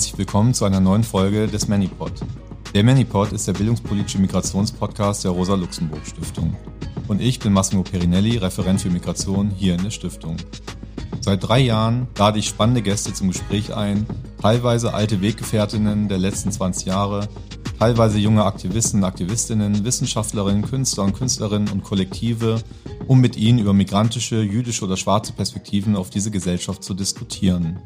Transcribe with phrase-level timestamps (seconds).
[0.00, 2.12] Herzlich willkommen zu einer neuen Folge des ManyPod.
[2.72, 6.56] Der ManyPod ist der bildungspolitische Migrationspodcast der Rosa-Luxemburg-Stiftung.
[7.06, 10.38] Und ich bin Massimo Perinelli, Referent für Migration hier in der Stiftung.
[11.20, 14.06] Seit drei Jahren lade ich spannende Gäste zum Gespräch ein,
[14.40, 17.28] teilweise alte Weggefährtinnen der letzten 20 Jahre,
[17.78, 22.62] teilweise junge Aktivisten und Aktivistinnen, Wissenschaftlerinnen, Künstler und Künstlerinnen und Kollektive,
[23.06, 27.80] um mit ihnen über migrantische, jüdische oder schwarze Perspektiven auf diese Gesellschaft zu diskutieren.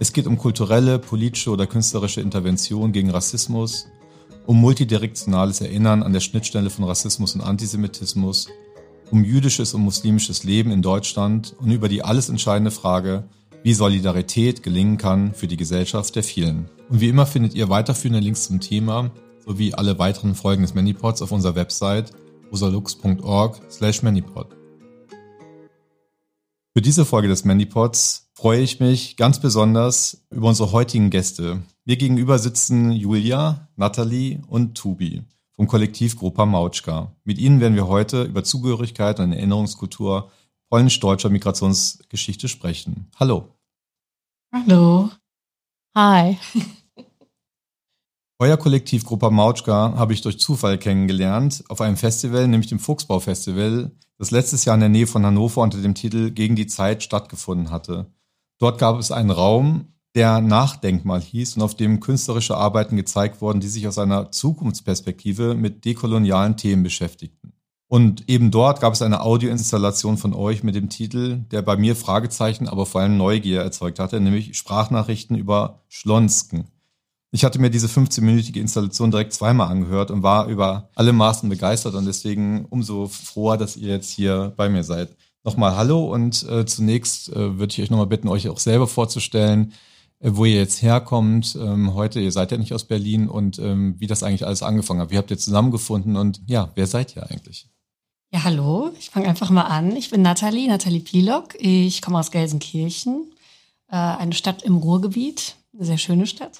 [0.00, 3.86] Es geht um kulturelle, politische oder künstlerische Intervention gegen Rassismus,
[4.44, 8.48] um multidirektionales Erinnern an der Schnittstelle von Rassismus und Antisemitismus,
[9.10, 13.24] um jüdisches und muslimisches Leben in Deutschland und über die alles entscheidende Frage,
[13.62, 16.68] wie Solidarität gelingen kann für die Gesellschaft der vielen.
[16.88, 19.10] Und wie immer findet ihr weiterführende Links zum Thema
[19.46, 22.10] sowie alle weiteren Folgen des Manypods auf unserer Website
[22.50, 24.48] rosalux.org slash Manipod.
[26.74, 31.62] Für diese Folge des Manypods freue ich mich ganz besonders über unsere heutigen Gäste.
[31.84, 37.14] Mir gegenüber sitzen Julia, Nathalie und Tubi vom Kollektiv Grupa Mautschka.
[37.24, 40.30] Mit ihnen werden wir heute über Zugehörigkeit und Erinnerungskultur
[40.68, 43.08] polnisch-deutscher Migrationsgeschichte sprechen.
[43.16, 43.54] Hallo.
[44.52, 45.10] Hallo.
[45.94, 46.36] Hi.
[48.40, 53.92] Euer Kollektiv Grupa Mautschka habe ich durch Zufall kennengelernt auf einem Festival, nämlich dem Fuchsbau-Festival,
[54.18, 57.70] das letztes Jahr in der Nähe von Hannover unter dem Titel Gegen die Zeit stattgefunden
[57.70, 58.12] hatte.
[58.64, 63.60] Dort gab es einen Raum, der Nachdenkmal hieß und auf dem künstlerische Arbeiten gezeigt wurden,
[63.60, 67.52] die sich aus einer Zukunftsperspektive mit dekolonialen Themen beschäftigten.
[67.88, 71.94] Und eben dort gab es eine Audioinstallation von euch mit dem Titel, der bei mir
[71.94, 76.68] Fragezeichen, aber vor allem Neugier erzeugt hatte, nämlich Sprachnachrichten über Schlonsken.
[77.32, 81.96] Ich hatte mir diese 15-minütige Installation direkt zweimal angehört und war über alle Maßen begeistert
[81.96, 85.14] und deswegen umso froher, dass ihr jetzt hier bei mir seid.
[85.44, 89.72] Nochmal Hallo und äh, zunächst äh, würde ich euch nochmal bitten, euch auch selber vorzustellen.
[90.24, 91.56] Äh, wo ihr jetzt herkommt.
[91.60, 95.00] Ähm, heute, ihr seid ja nicht aus Berlin und ähm, wie das eigentlich alles angefangen
[95.00, 95.10] hat.
[95.10, 97.68] Wie habt ihr zusammengefunden und ja, wer seid ihr eigentlich?
[98.32, 99.94] Ja, hallo, ich fange einfach mal an.
[99.94, 101.54] Ich bin Nathalie, Nathalie Pilock.
[101.58, 103.32] Ich komme aus Gelsenkirchen,
[103.88, 106.58] äh, eine Stadt im Ruhrgebiet, eine sehr schöne Stadt.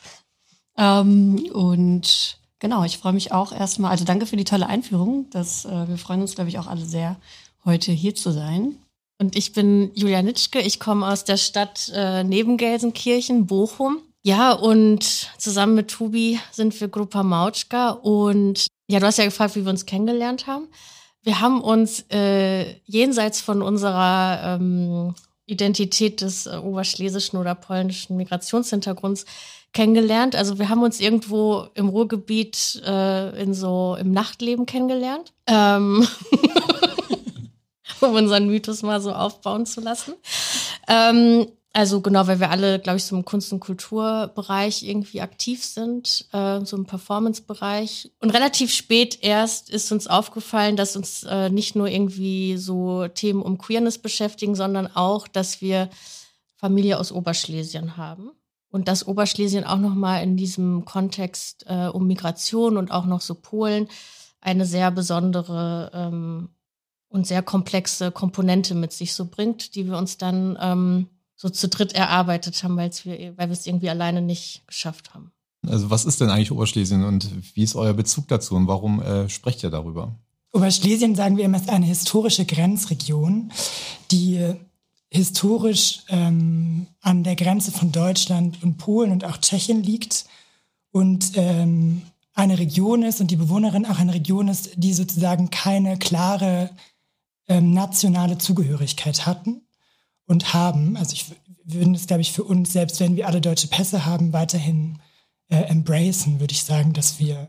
[0.76, 5.26] Ähm, und genau, ich freue mich auch erstmal, also danke für die tolle Einführung.
[5.30, 7.16] Das, äh, wir freuen uns, glaube ich, auch alle sehr,
[7.64, 8.76] heute hier zu sein.
[9.19, 10.60] Und ich bin Julia Nitschke.
[10.60, 13.98] Ich komme aus der Stadt äh, neben Gelsenkirchen, Bochum.
[14.22, 17.91] Ja, und zusammen mit Tubi sind wir Grupa Mautschka.
[17.91, 20.69] Und ja, du hast ja gefragt, wie wir uns kennengelernt haben.
[21.22, 25.14] Wir haben uns äh, jenseits von unserer ähm,
[25.46, 29.25] Identität des äh, oberschlesischen oder polnischen Migrationshintergrunds
[29.72, 30.36] kennengelernt.
[30.36, 35.32] Also wir haben uns irgendwo im Ruhrgebiet äh, in so im Nachtleben kennengelernt.
[35.46, 36.06] Ähm
[38.00, 40.15] um unseren Mythos mal so aufbauen zu lassen.
[40.88, 41.47] Ähm,
[41.77, 46.25] also genau, weil wir alle, glaube ich, so im Kunst- und Kulturbereich irgendwie aktiv sind,
[46.32, 48.12] äh, so im Performance-Bereich.
[48.21, 53.43] Und relativ spät erst ist uns aufgefallen, dass uns äh, nicht nur irgendwie so Themen
[53.43, 55.91] um Queerness beschäftigen, sondern auch, dass wir
[56.55, 58.31] Familie aus Oberschlesien haben.
[58.71, 63.34] Und dass Oberschlesien auch nochmal in diesem Kontext äh, um Migration und auch noch so
[63.34, 63.88] Polen
[64.41, 66.53] eine sehr besondere ähm,
[67.14, 71.69] und sehr komplexe Komponente mit sich so bringt, die wir uns dann ähm, so zu
[71.69, 75.30] dritt erarbeitet haben, weil wir, weil wir es irgendwie alleine nicht geschafft haben.
[75.64, 79.28] Also was ist denn eigentlich Oberschlesien und wie ist euer Bezug dazu und warum äh,
[79.28, 80.16] sprecht ihr darüber?
[80.52, 83.52] Oberschlesien, sagen wir immer, ist eine historische Grenzregion,
[84.10, 84.52] die
[85.08, 90.25] historisch ähm, an der Grenze von Deutschland und Polen und auch Tschechien liegt
[90.91, 92.02] und ähm,
[92.34, 96.70] eine Region ist und die Bewohnerin auch eine Region ist, die sozusagen keine klare
[97.49, 99.62] ähm, nationale Zugehörigkeit hatten
[100.26, 100.96] und haben.
[100.96, 101.26] Also ich
[101.64, 104.99] würde es, glaube ich, für uns, selbst wenn wir alle deutsche Pässe haben, weiterhin
[105.49, 107.49] äh, embracen, würde ich sagen, dass wir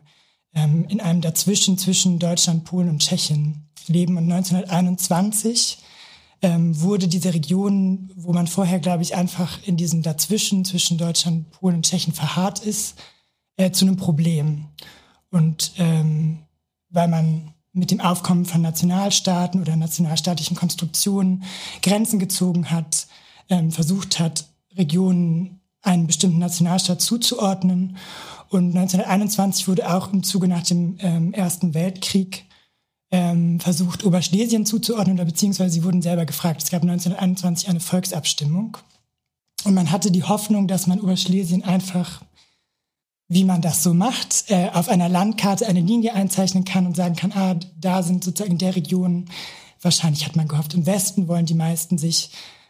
[0.53, 4.17] ähm, in einem Dazwischen zwischen Deutschland, Polen und Tschechien leben.
[4.17, 5.79] Und 1921
[6.41, 11.51] ähm, wurde diese Region, wo man vorher, glaube ich, einfach in diesem Dazwischen zwischen Deutschland,
[11.51, 12.95] Polen und Tschechien verharrt ist,
[13.57, 14.65] äh, zu einem Problem.
[15.31, 16.39] Und ähm,
[16.89, 21.43] weil man mit dem Aufkommen von Nationalstaaten oder nationalstaatlichen Konstruktionen
[21.81, 23.07] Grenzen gezogen hat,
[23.49, 24.45] ähm, versucht hat,
[24.77, 27.97] Regionen einen bestimmten Nationalstaat zuzuordnen.
[28.49, 32.45] Und 1921 wurde auch im Zuge nach dem ähm, Ersten Weltkrieg
[33.11, 36.63] ähm, versucht, Oberschlesien zuzuordnen, oder beziehungsweise sie wurden selber gefragt.
[36.63, 38.77] Es gab 1921 eine Volksabstimmung.
[39.63, 42.21] Und man hatte die Hoffnung, dass man Oberschlesien einfach
[43.27, 47.15] wie man das so macht, äh, auf einer Landkarte eine Linie einzeichnen kann und sagen
[47.15, 49.25] kann, ah, da sind sozusagen in der Region,
[49.81, 52.29] wahrscheinlich hat man gehofft, im Westen wollen die meisten sich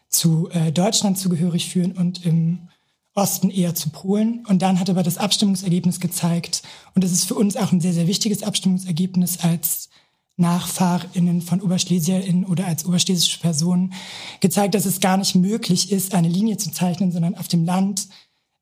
[0.10, 2.70] zu äh, Deutschland zugehörig fühlen und im
[3.16, 4.46] Osten eher zu Polen.
[4.46, 6.64] Und dann hat aber das Abstimmungsergebnis gezeigt,
[6.94, 9.90] und das ist für uns auch ein sehr, sehr wichtiges Abstimmungsergebnis als
[10.38, 13.94] NachfahrInnen von OberschlesierInnen oder als oberschlesische Personen
[14.42, 18.08] gezeigt, dass es gar nicht möglich ist, eine Linie zu zeichnen, sondern auf dem Land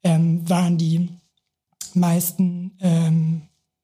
[0.03, 1.09] ähm, waren die
[1.95, 3.43] meisten, ähm,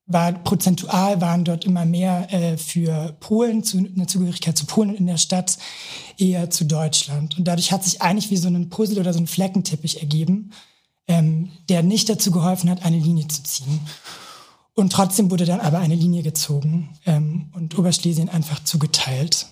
[0.10, 5.06] war prozentual waren dort immer mehr äh, für Polen, zu, eine Zugehörigkeit zu Polen in
[5.06, 5.58] der Stadt
[6.18, 7.38] eher zu Deutschland.
[7.38, 10.52] Und dadurch hat sich eigentlich wie so ein Puzzle oder so ein Fleckenteppich ergeben,
[11.08, 13.80] ähm, der nicht dazu geholfen hat, eine Linie zu ziehen.
[14.74, 19.48] Und trotzdem wurde dann aber eine Linie gezogen ähm, und Oberschlesien einfach zugeteilt.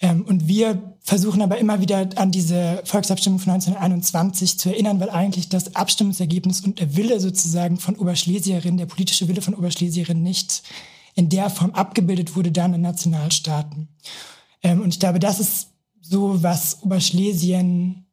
[0.00, 5.10] Ähm, und wir versuchen aber immer wieder an diese Volksabstimmung von 1921 zu erinnern, weil
[5.10, 10.62] eigentlich das Abstimmungsergebnis und der Wille sozusagen von Oberschlesierin, der politische Wille von Oberschlesierin nicht
[11.14, 13.88] in der Form abgebildet wurde dann in Nationalstaaten.
[14.62, 15.68] Ähm, und ich glaube, das ist
[16.00, 18.06] so, was Oberschlesien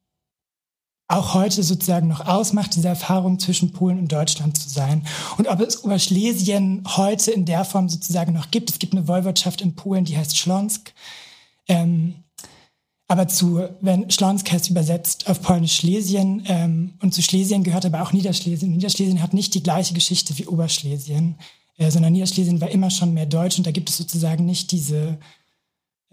[1.10, 5.06] auch heute sozusagen noch ausmacht, diese Erfahrung zwischen Polen und Deutschland zu sein.
[5.38, 8.72] Und ob es Oberschlesien heute in der Form sozusagen noch gibt.
[8.72, 10.94] Es gibt eine Woiwodschaft in Polen, die heißt Schlonsk.
[11.68, 12.16] Ähm,
[13.08, 18.02] aber zu, wenn Schlonsk heißt übersetzt auf Polnisch Schlesien ähm, und zu Schlesien gehört aber
[18.02, 18.72] auch Niederschlesien.
[18.72, 21.36] Niederschlesien hat nicht die gleiche Geschichte wie Oberschlesien,
[21.78, 25.18] äh, sondern Niederschlesien war immer schon mehr deutsch und da gibt es sozusagen nicht diese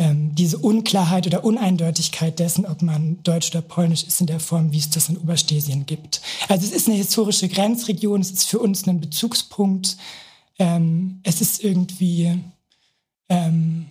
[0.00, 4.72] ähm, diese Unklarheit oder Uneindeutigkeit dessen, ob man Deutsch oder Polnisch ist in der Form,
[4.72, 6.22] wie es das in Oberstesien gibt.
[6.48, 9.98] Also es ist eine historische Grenzregion, es ist für uns ein Bezugspunkt,
[10.58, 12.38] ähm, es ist irgendwie
[13.28, 13.86] ähm,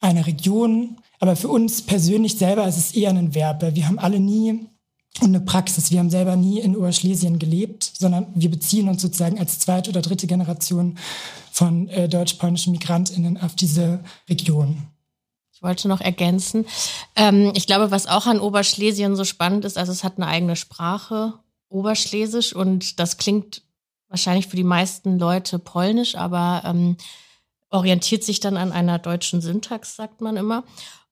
[0.00, 3.62] eine Region, aber für uns persönlich selber ist es eher ein Verb.
[3.74, 4.66] Wir haben alle nie
[5.20, 5.90] eine Praxis.
[5.90, 10.02] Wir haben selber nie in Oberschlesien gelebt, sondern wir beziehen uns sozusagen als zweite oder
[10.02, 10.98] dritte Generation
[11.52, 14.82] von äh, deutsch-polnischen Migrantinnen auf diese Region.
[15.52, 16.64] Ich wollte noch ergänzen.
[17.16, 20.56] Ähm, ich glaube, was auch an Oberschlesien so spannend ist, also es hat eine eigene
[20.56, 21.34] Sprache,
[21.68, 23.62] Oberschlesisch, und das klingt
[24.08, 26.96] wahrscheinlich für die meisten Leute polnisch, aber ähm,
[27.70, 30.64] orientiert sich dann an einer deutschen Syntax, sagt man immer.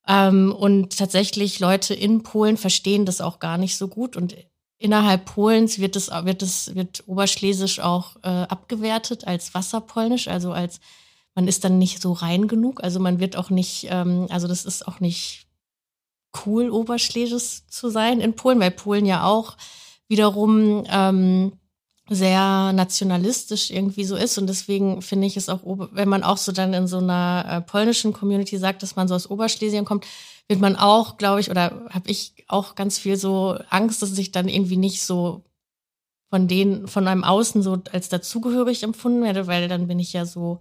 [0.07, 4.35] Ähm, und tatsächlich Leute in Polen verstehen das auch gar nicht so gut und
[4.77, 10.79] innerhalb Polens wird es wird es wird Oberschlesisch auch äh, abgewertet als Wasserpolnisch, also als
[11.35, 12.83] man ist dann nicht so rein genug.
[12.83, 15.47] Also man wird auch nicht, ähm, also das ist auch nicht
[16.45, 19.57] cool, Oberschlesisch zu sein in Polen, weil Polen ja auch
[20.07, 21.53] wiederum ähm,
[22.09, 24.37] sehr nationalistisch irgendwie so ist.
[24.37, 25.61] Und deswegen finde ich es auch,
[25.91, 29.15] wenn man auch so dann in so einer äh, polnischen Community sagt, dass man so
[29.15, 30.05] aus Oberschlesien kommt,
[30.47, 34.31] wird man auch, glaube ich, oder habe ich auch ganz viel so Angst, dass ich
[34.31, 35.43] dann irgendwie nicht so
[36.29, 40.25] von denen, von einem Außen so als dazugehörig empfunden werde, weil dann bin ich ja
[40.25, 40.59] so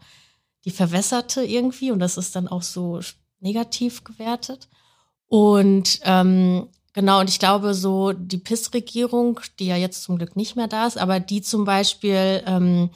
[0.64, 3.00] die verwässerte irgendwie und das ist dann auch so
[3.40, 4.68] negativ gewertet.
[5.28, 10.56] Und ähm, genau, und ich glaube, so die PIS-Regierung, die ja jetzt zum Glück nicht
[10.56, 12.90] mehr da ist, aber die zum Beispiel, ähm,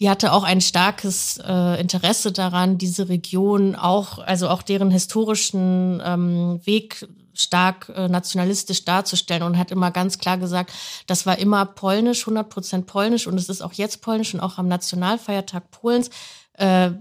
[0.00, 6.00] die hatte auch ein starkes äh, Interesse daran, diese Region auch, also auch deren historischen
[6.04, 10.72] ähm, Weg stark äh, nationalistisch darzustellen und hat immer ganz klar gesagt,
[11.06, 14.58] das war immer polnisch, 100 Prozent polnisch und es ist auch jetzt polnisch und auch
[14.58, 16.10] am Nationalfeiertag Polens
[16.58, 16.92] äh, äh,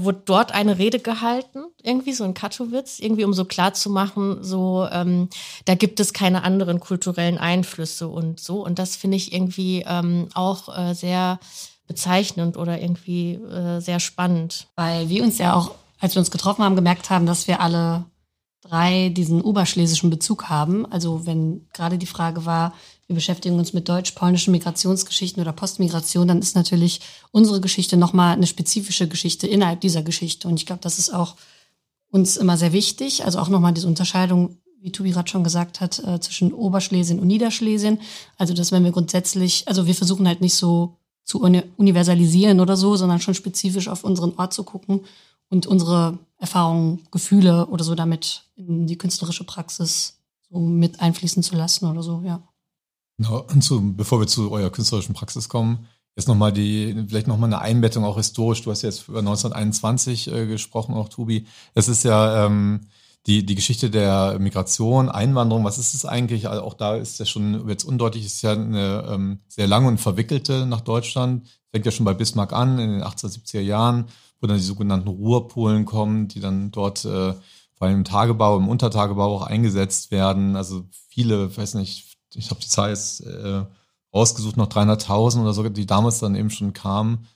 [0.00, 4.42] wurde dort eine Rede gehalten, irgendwie so in Katowice, irgendwie um so klar zu machen,
[4.42, 5.28] so ähm,
[5.66, 10.28] da gibt es keine anderen kulturellen Einflüsse und so und das finde ich irgendwie ähm,
[10.34, 11.38] auch äh, sehr
[11.88, 14.68] bezeichnend oder irgendwie äh, sehr spannend.
[14.76, 18.04] Weil wir uns ja auch, als wir uns getroffen haben, gemerkt haben, dass wir alle
[18.60, 20.86] drei diesen oberschlesischen Bezug haben.
[20.92, 22.74] Also wenn gerade die Frage war,
[23.08, 27.00] wir beschäftigen uns mit deutsch-polnischen Migrationsgeschichten oder Postmigration, dann ist natürlich
[27.30, 30.46] unsere Geschichte nochmal eine spezifische Geschichte innerhalb dieser Geschichte.
[30.46, 31.36] Und ich glaube, das ist auch
[32.10, 33.24] uns immer sehr wichtig.
[33.24, 37.26] Also auch nochmal diese Unterscheidung, wie Tobi gerade schon gesagt hat, äh, zwischen Oberschlesien und
[37.28, 37.98] Niederschlesien.
[38.36, 42.96] Also dass wenn wir grundsätzlich, also wir versuchen halt nicht so zu universalisieren oder so,
[42.96, 45.00] sondern schon spezifisch auf unseren Ort zu gucken
[45.48, 50.18] und unsere Erfahrungen, Gefühle oder so damit in die künstlerische Praxis
[50.50, 52.42] so mit einfließen zu lassen oder so, ja.
[53.18, 57.48] Genau, und zu, bevor wir zu eurer künstlerischen Praxis kommen, jetzt nochmal die, vielleicht nochmal
[57.48, 58.62] eine Einbettung auch historisch.
[58.62, 61.46] Du hast jetzt über 1921 äh, gesprochen, auch Tobi.
[61.74, 62.88] Es ist ja ähm,
[63.26, 66.48] die, die Geschichte der Migration, Einwanderung, was ist es eigentlich?
[66.48, 69.98] Also auch da ist ja schon jetzt undeutlich, ist ja eine ähm, sehr lange und
[69.98, 71.46] verwickelte nach Deutschland.
[71.72, 74.06] Fängt ja schon bei Bismarck an, in den 1870er Jahren
[74.40, 77.34] wo dann die sogenannten Ruhrpolen kommen, die dann dort äh,
[77.74, 80.56] vor allem im Tagebau, im Untertagebau auch eingesetzt werden.
[80.56, 83.64] Also viele, weiß nicht, ich habe die Zahl jetzt äh,
[84.14, 87.26] rausgesucht, noch 300.000 oder so, die damals dann eben schon kamen.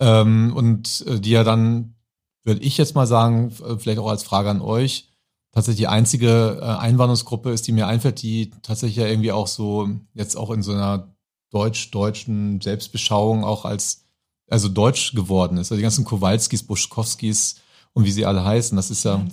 [0.00, 1.94] Ähm, und äh, die ja dann,
[2.42, 5.08] würde ich jetzt mal sagen, vielleicht auch als Frage an euch,
[5.52, 9.88] tatsächlich die einzige äh, Einwanderungsgruppe ist, die mir einfällt, die tatsächlich ja irgendwie auch so
[10.12, 11.14] jetzt auch in so einer
[11.50, 14.04] deutsch-deutschen Selbstbeschauung auch als
[14.50, 15.70] also deutsch geworden ist.
[15.70, 17.56] Also die ganzen Kowalskis, Buschkowskis
[17.92, 19.24] und wie sie alle heißen, das ist ja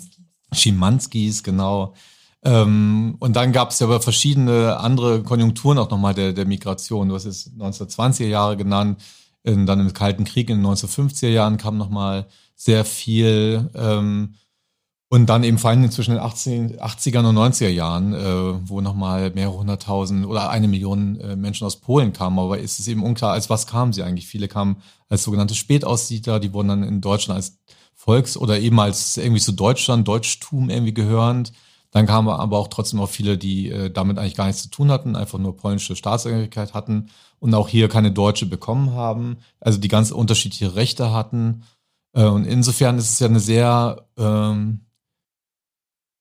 [0.53, 1.94] Schimanskis, genau.
[2.43, 7.10] Ähm, und dann gab es ja aber verschiedene andere Konjunkturen auch nochmal der, der Migration.
[7.10, 9.01] Du hast es 1920er Jahre genannt,
[9.43, 13.69] in, dann im Kalten Krieg in den 1950er Jahren kam nochmal sehr viel.
[13.75, 14.36] Ähm,
[15.13, 19.31] und dann eben vor allem zwischen den 18, 80er und 90er Jahren, äh, wo nochmal
[19.31, 22.39] mehrere hunderttausend oder eine Million äh, Menschen aus Polen kamen.
[22.39, 24.27] Aber ist es eben unklar, als was kamen sie eigentlich?
[24.27, 24.77] Viele kamen
[25.10, 27.60] als sogenannte Spätaussiedler, die wurden dann in Deutschland als
[27.93, 31.51] Volks- oder eben als irgendwie zu Deutschland, Deutschtum irgendwie gehörend.
[31.91, 34.91] Dann kamen aber auch trotzdem auch viele, die äh, damit eigentlich gar nichts zu tun
[34.91, 39.89] hatten, einfach nur polnische Staatsangehörigkeit hatten und auch hier keine deutsche bekommen haben, also die
[39.89, 41.63] ganz unterschiedliche Rechte hatten.
[42.13, 44.86] Äh, und insofern ist es ja eine sehr ähm,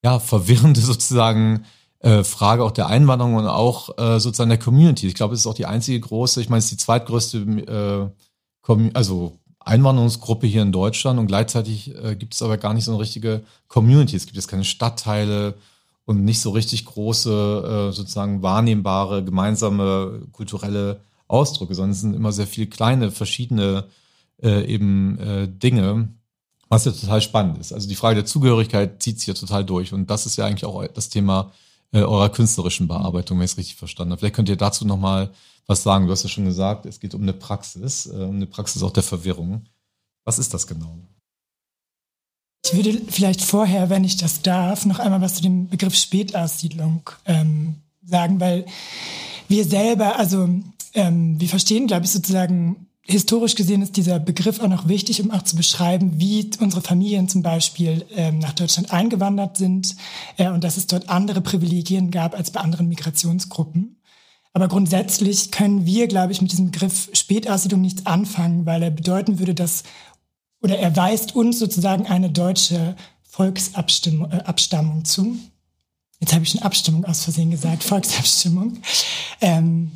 [0.05, 1.65] ja, verwirrende sozusagen
[2.01, 5.07] äh, Frage auch der Einwanderung und auch äh, sozusagen der Community.
[5.07, 8.91] Ich glaube, es ist auch die einzige große, ich meine, es ist die zweitgrößte äh,
[8.95, 13.01] also Einwanderungsgruppe hier in Deutschland und gleichzeitig äh, gibt es aber gar nicht so eine
[13.01, 14.17] richtige Community.
[14.17, 15.55] Es gibt jetzt keine Stadtteile
[16.07, 22.33] und nicht so richtig große, äh, sozusagen wahrnehmbare, gemeinsame kulturelle Ausdrücke, sondern es sind immer
[22.33, 23.85] sehr viele kleine, verschiedene
[24.43, 26.09] äh, eben äh, Dinge,
[26.69, 27.73] was ja total spannend ist.
[27.73, 29.93] Also die Frage der Zugehörigkeit zieht sich ja total durch.
[29.93, 31.53] Und das ist ja eigentlich auch das Thema
[31.93, 34.21] äh, eurer künstlerischen Bearbeitung, wenn ich es richtig verstanden habe.
[34.21, 35.31] Vielleicht könnt ihr dazu nochmal
[35.67, 36.07] was sagen.
[36.07, 38.93] Du hast ja schon gesagt, es geht um eine Praxis, äh, um eine Praxis auch
[38.93, 39.67] der Verwirrung.
[40.25, 40.99] Was ist das genau?
[42.65, 47.09] Ich würde vielleicht vorher, wenn ich das darf, noch einmal was zu dem Begriff Spätaussiedlung
[47.25, 48.67] ähm, sagen, weil
[49.49, 50.49] wir selber, also
[50.95, 55.31] ähm, wir verstehen, glaube ich, sozusagen historisch gesehen ist dieser Begriff auch noch wichtig, um
[55.31, 59.97] auch zu beschreiben, wie unsere Familien zum Beispiel ähm, nach Deutschland eingewandert sind
[60.37, 64.01] äh, und dass es dort andere Privilegien gab als bei anderen Migrationsgruppen.
[64.53, 69.39] Aber grundsätzlich können wir, glaube ich, mit diesem Begriff Spätaussiedlung nichts anfangen, weil er bedeuten
[69.39, 69.85] würde, dass
[70.63, 75.37] oder er weist uns sozusagen eine deutsche Volksabstammung äh, zu.
[76.19, 78.79] Jetzt habe ich schon Abstimmung aus Versehen gesagt, Volksabstimmung.
[79.41, 79.93] Ähm,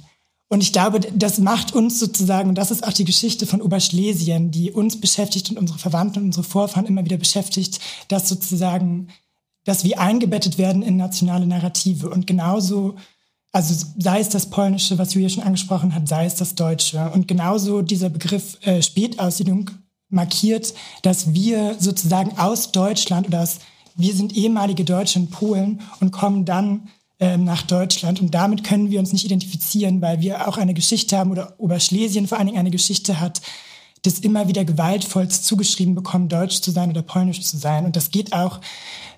[0.54, 4.52] und ich glaube, das macht uns sozusagen, und das ist auch die Geschichte von Oberschlesien,
[4.52, 9.08] die uns beschäftigt und unsere Verwandten und unsere Vorfahren immer wieder beschäftigt, dass sozusagen,
[9.64, 12.08] dass wir eingebettet werden in nationale Narrative.
[12.08, 12.94] Und genauso,
[13.50, 17.10] also sei es das Polnische, was Julia schon angesprochen hat, sei es das Deutsche.
[17.10, 19.72] Und genauso dieser Begriff äh, Spätaussiedlung
[20.08, 23.58] markiert, dass wir sozusagen aus Deutschland oder aus,
[23.96, 26.90] wir sind ehemalige Deutsche in Polen und kommen dann
[27.20, 28.20] nach Deutschland.
[28.20, 32.26] Und damit können wir uns nicht identifizieren, weil wir auch eine Geschichte haben oder Oberschlesien
[32.26, 33.40] vor allen Dingen eine Geschichte hat,
[34.02, 37.84] das immer wieder gewaltvollst zugeschrieben bekommen, deutsch zu sein oder polnisch zu sein.
[37.86, 38.60] Und das geht auch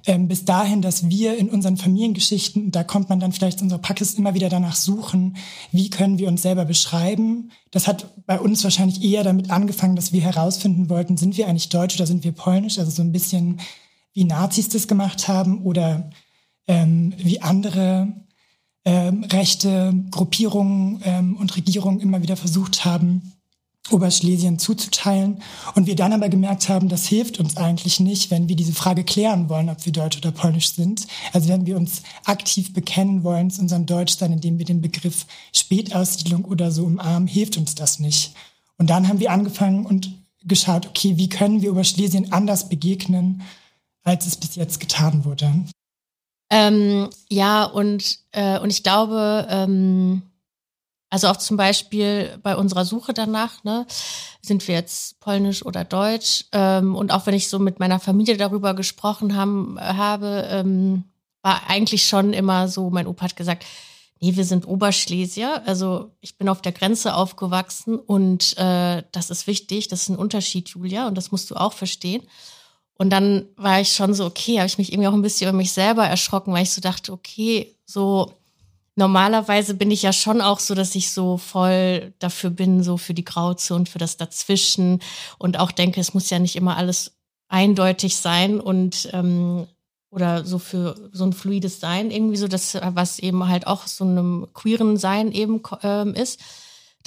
[0.07, 3.81] ähm, bis dahin, dass wir in unseren Familiengeschichten, da kommt man dann vielleicht in unserer
[3.81, 5.37] Praxis immer wieder danach suchen,
[5.73, 7.51] wie können wir uns selber beschreiben.
[7.73, 11.69] Das hat bei uns wahrscheinlich eher damit angefangen, dass wir herausfinden wollten, sind wir eigentlich
[11.69, 12.79] deutsch oder sind wir polnisch?
[12.79, 13.61] Also so ein bisschen
[14.13, 16.11] wie Nazis das gemacht haben oder
[16.67, 18.13] ähm, wie andere
[18.85, 23.33] ähm, rechte Gruppierungen ähm, und Regierungen immer wieder versucht haben,
[23.91, 25.43] Oberschlesien zuzuteilen.
[25.75, 29.05] Und wir dann aber gemerkt haben, das hilft uns eigentlich nicht, wenn wir diese Frage
[29.05, 31.07] klären wollen, ob wir deutsch oder polnisch sind.
[31.33, 36.45] Also wenn wir uns aktiv bekennen wollen zu unserem Deutschsein, indem wir den Begriff Spätaussiedlung
[36.45, 38.35] oder so umarmen, hilft uns das nicht.
[38.79, 40.13] Und dann haben wir angefangen und
[40.45, 43.43] geschaut, okay, wie können wir Oberschlesien anders begegnen,
[44.05, 45.53] als es bis jetzt getan wurde.
[46.51, 50.23] Ähm, ja, und, äh, und ich glaube, ähm,
[51.11, 53.87] also auch zum Beispiel bei unserer Suche danach, ne,
[54.43, 56.45] sind wir jetzt polnisch oder deutsch?
[56.53, 61.05] Ähm, und auch wenn ich so mit meiner Familie darüber gesprochen haben, habe, ähm,
[61.43, 63.65] war eigentlich schon immer so, mein Opa hat gesagt,
[64.21, 65.63] nee, wir sind Oberschlesier.
[65.67, 70.17] Also ich bin auf der Grenze aufgewachsen und äh, das ist wichtig, das ist ein
[70.17, 72.23] Unterschied, Julia, und das musst du auch verstehen.
[72.99, 75.57] Und dann war ich schon so, okay, habe ich mich irgendwie auch ein bisschen über
[75.57, 78.33] mich selber erschrocken, weil ich so dachte, okay, so
[78.97, 83.13] normalerweise bin ich ja schon auch so, dass ich so voll dafür bin, so für
[83.13, 85.01] die Grauzone und für das Dazwischen
[85.39, 87.13] und auch denke, es muss ja nicht immer alles
[87.49, 89.67] eindeutig sein und ähm,
[90.11, 94.05] oder so für so ein fluides Sein irgendwie so, das was eben halt auch so
[94.05, 96.41] einem queeren Sein eben ähm, ist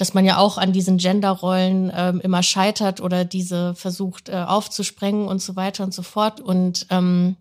[0.00, 5.28] dass man ja auch an diesen Genderrollen ähm, immer scheitert oder diese versucht äh, aufzusprengen
[5.28, 6.40] und so weiter und so fort.
[6.40, 7.36] Und, ähm,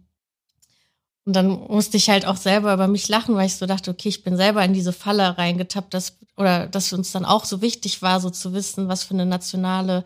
[1.24, 4.10] und dann musste ich halt auch selber über mich lachen, weil ich so dachte, okay,
[4.10, 8.02] ich bin selber in diese Falle reingetappt, dass, oder dass uns dann auch so wichtig
[8.02, 10.04] war, so zu wissen, was für eine nationale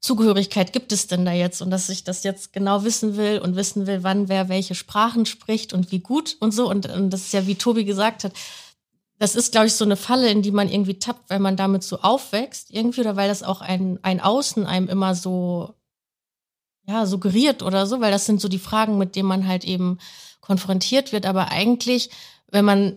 [0.00, 3.56] Zugehörigkeit gibt es denn da jetzt und dass ich das jetzt genau wissen will und
[3.56, 6.70] wissen will, wann wer welche Sprachen spricht und wie gut und so.
[6.70, 8.32] Und, und das ist ja, wie Tobi gesagt hat,
[9.18, 11.82] das ist, glaube ich, so eine Falle, in die man irgendwie tappt, weil man damit
[11.82, 15.74] so aufwächst irgendwie oder weil das auch ein, ein Außen einem immer so,
[16.86, 19.98] ja, suggeriert oder so, weil das sind so die Fragen, mit denen man halt eben
[20.40, 21.26] konfrontiert wird.
[21.26, 22.10] Aber eigentlich,
[22.50, 22.96] wenn man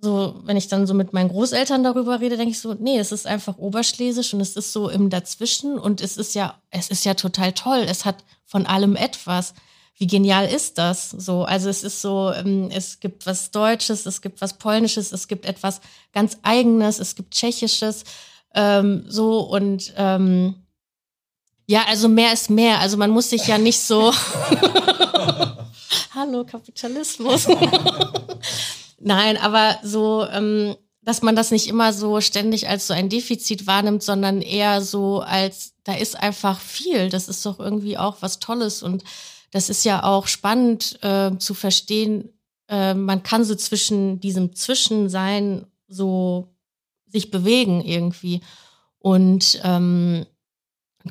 [0.00, 3.12] so, wenn ich dann so mit meinen Großeltern darüber rede, denke ich so, nee, es
[3.12, 7.04] ist einfach Oberschlesisch und es ist so im Dazwischen und es ist ja, es ist
[7.04, 7.84] ja total toll.
[7.86, 9.54] Es hat von allem etwas.
[9.98, 11.10] Wie genial ist das?
[11.10, 15.28] So, also es ist so, ähm, es gibt was Deutsches, es gibt was Polnisches, es
[15.28, 15.80] gibt etwas
[16.12, 18.04] ganz Eigenes, es gibt Tschechisches,
[18.54, 20.56] ähm, so und ähm,
[21.66, 22.80] ja, also mehr ist mehr.
[22.80, 24.12] Also man muss sich ja nicht so.
[26.14, 27.48] Hallo Kapitalismus.
[29.00, 33.66] Nein, aber so, ähm, dass man das nicht immer so ständig als so ein Defizit
[33.66, 37.08] wahrnimmt, sondern eher so als, da ist einfach viel.
[37.08, 39.02] Das ist doch irgendwie auch was Tolles und
[39.52, 42.30] das ist ja auch spannend äh, zu verstehen.
[42.68, 46.48] Äh, man kann so zwischen diesem Zwischensein so
[47.06, 48.40] sich bewegen irgendwie.
[48.98, 50.26] Und ähm,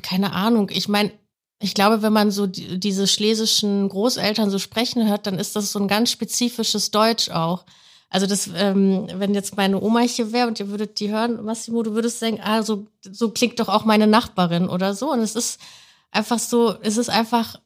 [0.02, 1.12] keine Ahnung, ich meine,
[1.60, 5.70] ich glaube, wenn man so die, diese schlesischen Großeltern so sprechen hört, dann ist das
[5.70, 7.64] so ein ganz spezifisches Deutsch auch.
[8.10, 11.82] Also das, ähm, wenn jetzt meine Oma hier wäre und ihr würdet die hören, Massimo,
[11.84, 15.12] du würdest denken, ah, so, so klingt doch auch meine Nachbarin oder so.
[15.12, 15.60] Und es ist
[16.10, 17.60] einfach so, es ist einfach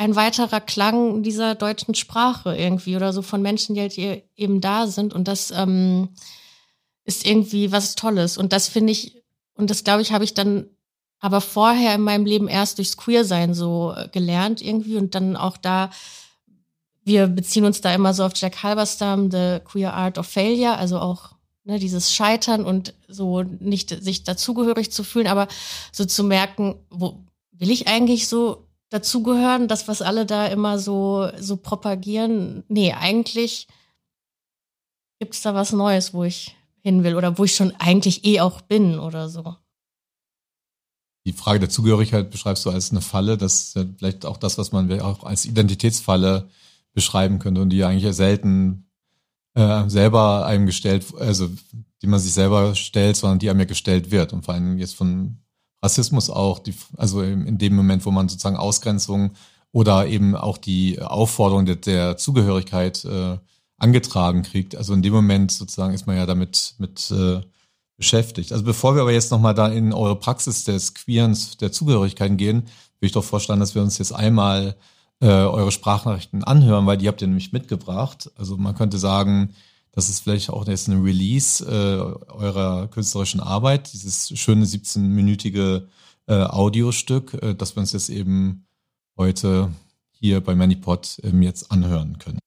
[0.00, 3.98] ein weiterer Klang dieser deutschen Sprache irgendwie oder so von Menschen, die halt
[4.34, 5.12] eben da sind.
[5.12, 6.08] Und das ähm,
[7.04, 8.38] ist irgendwie was Tolles.
[8.38, 10.64] Und das finde ich, und das glaube ich, habe ich dann
[11.18, 15.58] aber vorher in meinem Leben erst durchs Queersein so äh, gelernt irgendwie und dann auch
[15.58, 15.90] da
[17.02, 20.98] wir beziehen uns da immer so auf Jack Halberstam, The Queer Art of Failure, also
[20.98, 21.32] auch
[21.64, 25.48] ne, dieses Scheitern und so nicht sich dazugehörig zu fühlen, aber
[25.92, 27.18] so zu merken, wo
[27.52, 32.64] will ich eigentlich so dazugehören, das, was alle da immer so, so propagieren?
[32.68, 33.68] Nee, eigentlich
[35.18, 38.60] gibt's da was Neues, wo ich hin will oder wo ich schon eigentlich eh auch
[38.60, 39.56] bin oder so.
[41.26, 43.36] Die Frage der Zugehörigkeit beschreibst du als eine Falle.
[43.36, 46.48] Das ist vielleicht auch das, was man auch als Identitätsfalle
[46.92, 48.90] beschreiben könnte und die eigentlich selten
[49.54, 51.50] äh, selber einem gestellt, also
[52.02, 54.32] die man sich selber stellt, sondern die einem ja gestellt wird.
[54.32, 55.38] Und vor allem jetzt von
[55.82, 59.32] Rassismus auch, die, also in dem Moment, wo man sozusagen Ausgrenzung
[59.72, 63.38] oder eben auch die Aufforderung der, der Zugehörigkeit äh,
[63.78, 64.76] angetragen kriegt.
[64.76, 67.40] Also in dem Moment sozusagen ist man ja damit mit äh,
[67.96, 68.52] beschäftigt.
[68.52, 72.62] Also bevor wir aber jetzt nochmal da in eure Praxis des Queerens, der Zugehörigkeiten gehen,
[72.62, 74.76] würde ich doch vorstellen, dass wir uns jetzt einmal
[75.20, 78.30] äh, eure Sprachnachrichten anhören, weil die habt ihr nämlich mitgebracht.
[78.36, 79.54] Also man könnte sagen,
[79.92, 85.86] das ist vielleicht auch jetzt ein Release äh, eurer künstlerischen Arbeit, dieses schöne 17-minütige
[86.26, 88.66] äh, Audiostück, äh, das wir uns jetzt eben
[89.16, 89.72] heute
[90.10, 92.38] hier bei Manipod ähm, jetzt anhören können.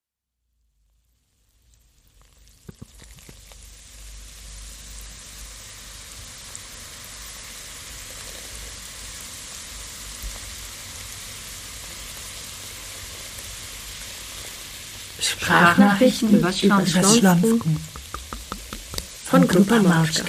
[15.33, 17.79] Sprachnachrichten über Schlonsken
[19.25, 20.25] von Grupa Mauschka.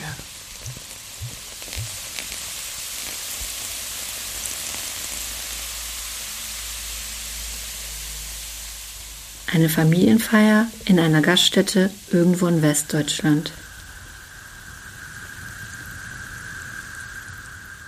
[9.53, 13.53] Eine Familienfeier in einer Gaststätte irgendwo in Westdeutschland.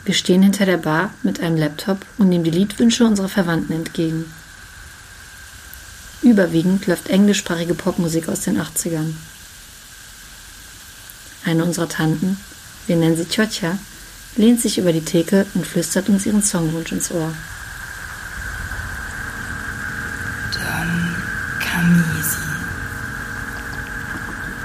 [0.05, 4.33] Wir stehen hinter der Bar mit einem Laptop und nehmen die Liedwünsche unserer Verwandten entgegen.
[6.27, 9.12] Überwiegend läuft englischsprachige Popmusik aus den 80ern.
[11.45, 12.37] Eine unserer Tanten,
[12.89, 13.79] wir nennen sie Tjotja,
[14.35, 17.33] lehnt sich über die Theke und flüstert uns ihren Songwunsch ins Ohr.
[20.53, 21.15] Don
[21.61, 22.43] Camisi.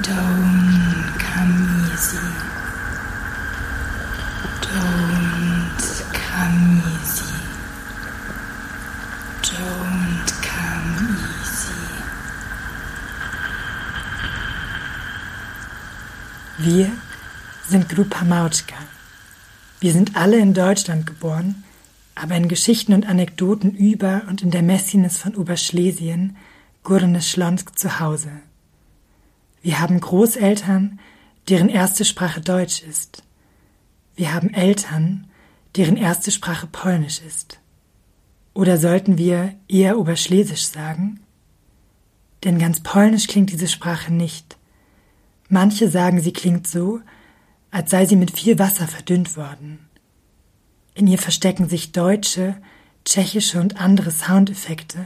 [0.02, 2.18] Don Camisi.
[4.64, 7.34] Don't Camisi.
[9.44, 10.32] Don't
[16.64, 16.92] Wir
[17.68, 18.78] sind Grupa Mauczka.
[19.82, 21.66] Wir sind alle in Deutschland geboren,
[22.16, 26.38] aber in Geschichten und Anekdoten über und in der Messines von Oberschlesien,
[26.86, 28.32] Gurnes Schlonsk zu Hause.
[29.62, 31.02] Wir haben Großeltern,
[31.50, 33.24] deren erste Sprache Deutsch ist.
[34.16, 35.28] Wir haben Eltern,
[35.76, 37.60] deren erste Sprache Polnisch ist.
[38.54, 41.20] Oder sollten wir eher Oberschlesisch sagen?
[42.46, 44.56] Denn ganz Polnisch klingt diese Sprache nicht.
[45.50, 47.02] Manche sagen, sie klingt so,
[47.72, 49.80] als sei sie mit viel Wasser verdünnt worden.
[50.94, 52.62] In ihr verstecken sich deutsche,
[53.06, 55.06] tschechische und andere Soundeffekte,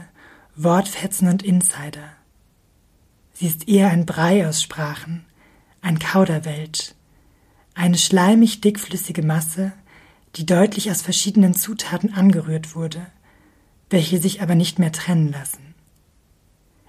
[0.56, 2.10] Wortfetzen und Insider.
[3.32, 5.24] Sie ist eher ein Brei aus Sprachen,
[5.80, 6.92] ein Kauderwelsch,
[7.74, 9.72] eine schleimig dickflüssige Masse,
[10.34, 13.06] die deutlich aus verschiedenen Zutaten angerührt wurde,
[13.90, 15.74] welche sich aber nicht mehr trennen lassen.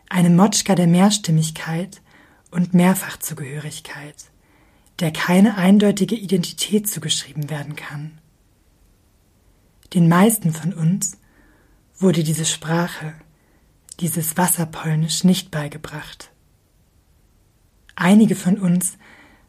[0.10, 2.02] Eine Motschka der Mehrstimmigkeit
[2.50, 4.16] und Mehrfachzugehörigkeit,
[5.00, 8.20] der keine eindeutige Identität zugeschrieben werden kann.
[9.94, 11.18] Den meisten von uns
[11.98, 13.14] wurde diese Sprache,
[14.00, 16.32] dieses Wasserpolnisch nicht beigebracht.
[17.96, 18.98] Einige von uns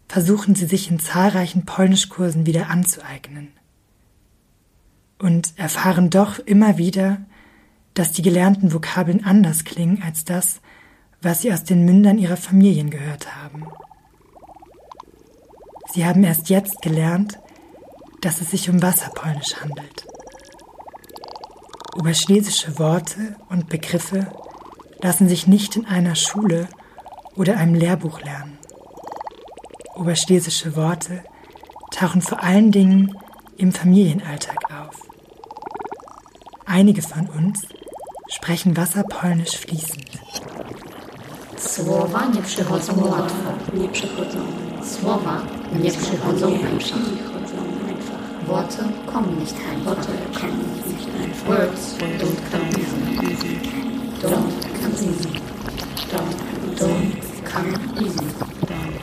[0.08, 3.48] versuchen sie sich in zahlreichen Polnischkursen wieder anzueignen
[5.18, 7.20] und erfahren doch immer wieder,
[7.94, 10.60] dass die gelernten Vokabeln anders klingen als das,
[11.20, 13.66] was sie aus den Mündern ihrer Familien gehört haben.
[15.92, 17.38] Sie haben erst jetzt gelernt,
[18.20, 20.06] dass es sich um Wasserpolnisch handelt.
[21.96, 24.30] Oberschlesische Worte und Begriffe
[25.02, 26.68] lassen sich nicht in einer Schule
[27.36, 28.58] oder einem Lehrbuch lernen.
[29.94, 31.24] Oberschlesische Worte
[31.90, 33.16] tauchen vor allen Dingen
[33.56, 35.08] im Familienalltag auf.
[36.66, 37.66] Einige von uns
[38.28, 40.08] sprechen Wasserpolnisch fließend.
[41.56, 43.52] Słowa nie przychodzą łatwo.
[43.74, 44.38] Nie przychodzą.
[44.82, 46.98] Słowa nie przychodzą einfach.
[48.46, 49.96] Worte kommen nicht einfach.
[51.46, 52.68] Words don't come
[53.30, 53.60] easy.
[54.22, 54.50] Don't
[54.80, 55.28] come easy.
[56.10, 56.36] Don't,
[56.76, 57.12] don't
[57.44, 58.26] come easy.
[58.66, 59.02] Don't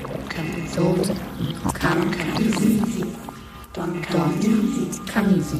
[1.89, 3.05] come easy.
[3.73, 4.01] Don't
[5.13, 5.59] come easy.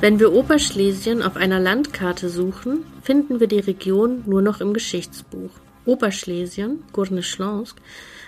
[0.00, 5.50] Wenn wir Oberschlesien auf einer Landkarte suchen, finden wir die Region nur noch im Geschichtsbuch.
[5.84, 7.76] Oberschlesien, Górny-Śląsk,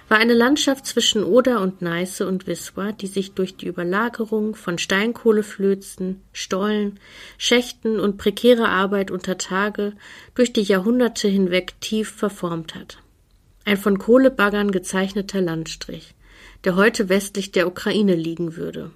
[0.09, 4.79] war eine Landschaft zwischen Oder und Neiße und Wisła, die sich durch die Überlagerung von
[4.79, 6.99] Steinkohleflözen, Stollen,
[7.37, 9.93] Schächten und prekäre Arbeit unter Tage
[10.35, 12.99] durch die Jahrhunderte hinweg tief verformt hat.
[13.65, 16.15] Ein von Kohlebaggern gezeichneter Landstrich,
[16.65, 18.91] der heute westlich der Ukraine liegen würde.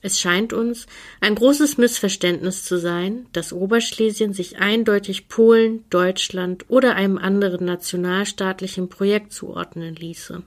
[0.00, 0.86] Es scheint uns
[1.20, 8.88] ein großes Missverständnis zu sein, dass Oberschlesien sich eindeutig Polen, Deutschland oder einem anderen nationalstaatlichen
[8.88, 10.42] Projekt zuordnen ließe.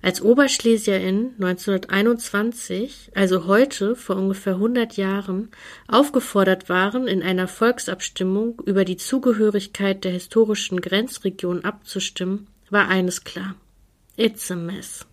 [0.00, 5.50] Als Oberschlesierin 1921, also heute vor ungefähr 100 Jahren,
[5.88, 13.56] aufgefordert waren, in einer Volksabstimmung über die Zugehörigkeit der historischen Grenzregion abzustimmen, war eines klar.
[14.16, 15.04] It's a mess.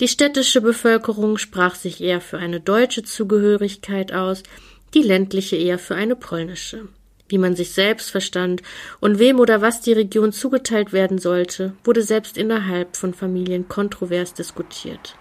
[0.00, 4.42] Die städtische Bevölkerung sprach sich eher für eine deutsche Zugehörigkeit aus,
[4.94, 6.88] die ländliche eher für eine polnische.
[7.28, 8.62] Wie man sich selbst verstand
[9.00, 14.32] und wem oder was die Region zugeteilt werden sollte, wurde selbst innerhalb von Familien kontrovers
[14.32, 15.16] diskutiert.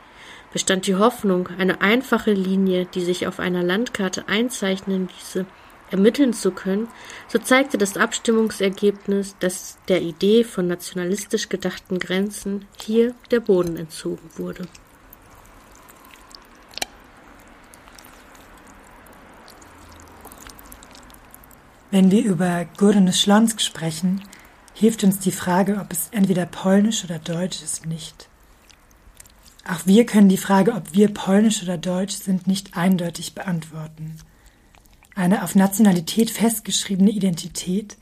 [0.53, 5.45] Bestand die Hoffnung, eine einfache Linie, die sich auf einer Landkarte einzeichnen ließe,
[5.91, 6.87] ermitteln zu können,
[7.27, 14.29] so zeigte das Abstimmungsergebnis, dass der Idee von nationalistisch gedachten Grenzen hier der Boden entzogen
[14.37, 14.67] wurde.
[21.91, 24.21] Wenn wir über Górny Śląsk sprechen,
[24.75, 28.29] hilft uns die Frage, ob es entweder polnisch oder deutsch ist, nicht.
[29.67, 34.19] Auch wir können die Frage, ob wir polnisch oder deutsch sind, nicht eindeutig beantworten.
[35.19, 37.97] Eine auf Nationalität festgeschriebene Identität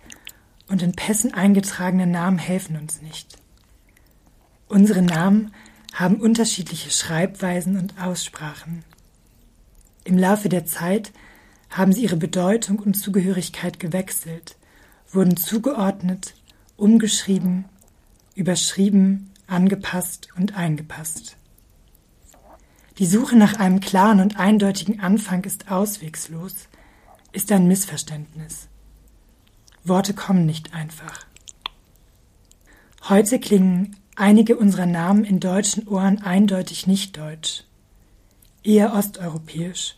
[0.68, 3.40] und in Pässen eingetragene Namen helfen uns nicht.
[4.68, 5.52] Unsere Namen
[5.96, 8.84] haben unterschiedliche Schreibweisen und Aussprachen.
[10.04, 11.12] Im Laufe der Zeit
[11.72, 14.56] haben sie ihre Bedeutung und Zugehörigkeit gewechselt,
[15.10, 16.36] wurden zugeordnet,
[16.76, 17.66] umgeschrieben,
[18.36, 21.36] überschrieben, angepasst und eingepasst.
[23.00, 26.68] Die Suche nach einem klaren und eindeutigen Anfang ist auswegslos,
[27.32, 28.68] ist ein Missverständnis.
[29.84, 31.26] Worte kommen nicht einfach.
[33.10, 37.64] Heute klingen einige unserer Namen in deutschen Ohren eindeutig nicht deutsch,
[38.64, 39.96] eher osteuropäisch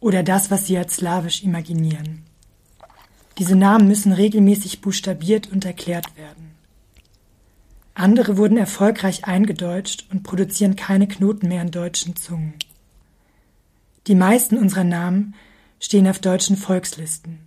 [0.00, 2.24] oder das, was sie als slawisch imaginieren.
[3.38, 6.52] Diese Namen müssen regelmäßig buchstabiert und erklärt werden.
[7.94, 12.54] Andere wurden erfolgreich eingedeutscht und produzieren keine Knoten mehr in deutschen Zungen.
[14.06, 15.34] Die meisten unserer Namen
[15.80, 17.40] stehen auf deutschen Volkslisten.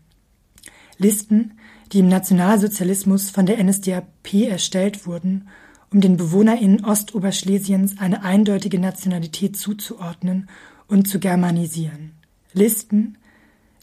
[0.97, 1.53] Listen,
[1.91, 5.47] die im Nationalsozialismus von der NSDAP erstellt wurden,
[5.91, 10.49] um den BewohnerInnen Ostoberschlesiens eine eindeutige Nationalität zuzuordnen
[10.87, 12.11] und zu germanisieren.
[12.53, 13.17] Listen,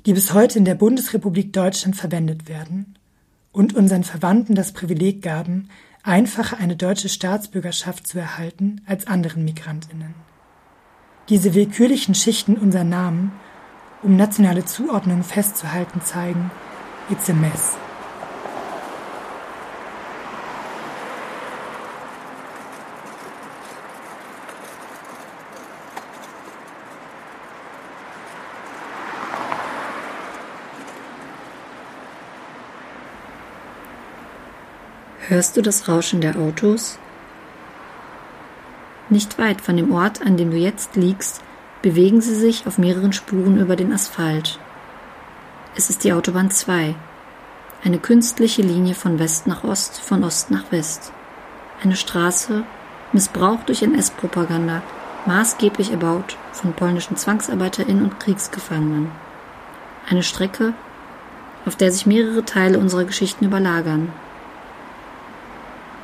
[0.04, 2.98] die bis heute in der Bundesrepublik Deutschland verwendet werden
[3.52, 5.68] und unseren Verwandten das Privileg gaben,
[6.02, 10.14] einfacher eine deutsche Staatsbürgerschaft zu erhalten als anderen Migrantinnen.
[11.30, 13.32] Diese willkürlichen Schichten unserer Namen,
[14.04, 16.50] um nationale Zuordnungen festzuhalten, zeigen,
[17.10, 17.76] it's a mess.
[35.26, 36.98] Hörst du das Rauschen der Autos?
[39.08, 41.40] Nicht weit von dem Ort, an dem du jetzt liegst,
[41.84, 44.58] bewegen sie sich auf mehreren Spuren über den Asphalt.
[45.76, 46.94] Es ist die Autobahn 2,
[47.84, 51.12] eine künstliche Linie von West nach Ost, von Ost nach West.
[51.82, 52.62] Eine Straße,
[53.12, 54.80] missbraucht durch NS-Propaganda,
[55.26, 59.10] maßgeblich erbaut von polnischen ZwangsarbeiterInnen und Kriegsgefangenen.
[60.08, 60.72] Eine Strecke,
[61.66, 64.10] auf der sich mehrere Teile unserer Geschichten überlagern.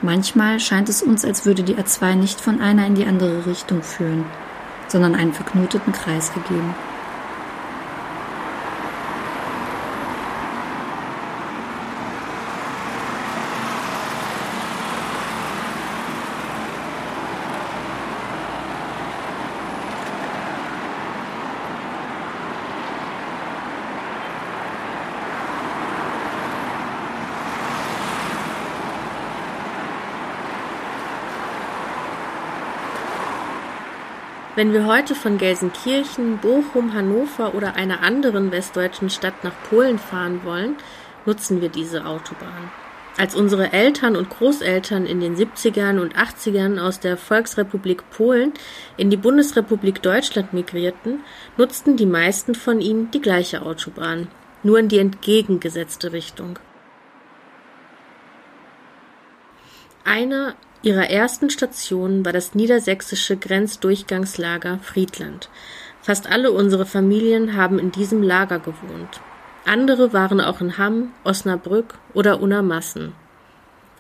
[0.03, 3.83] Manchmal scheint es uns, als würde die A2 nicht von einer in die andere Richtung
[3.83, 4.27] führen,
[4.91, 6.75] sondern einen verknoteten Kreis ergeben.
[34.61, 40.45] Wenn wir heute von Gelsenkirchen, Bochum, Hannover oder einer anderen westdeutschen Stadt nach Polen fahren
[40.45, 40.77] wollen,
[41.25, 42.71] nutzen wir diese Autobahn.
[43.17, 48.53] Als unsere Eltern und Großeltern in den 70ern und 80ern aus der Volksrepublik Polen
[48.99, 51.21] in die Bundesrepublik Deutschland migrierten,
[51.57, 54.29] nutzten die meisten von ihnen die gleiche Autobahn,
[54.63, 56.59] nur in die entgegengesetzte Richtung.
[60.05, 65.51] Einer Ihre ersten Stationen war das niedersächsische Grenzdurchgangslager Friedland.
[66.01, 69.21] Fast alle unsere Familien haben in diesem Lager gewohnt.
[69.67, 73.13] Andere waren auch in Hamm, Osnabrück oder Unermassen.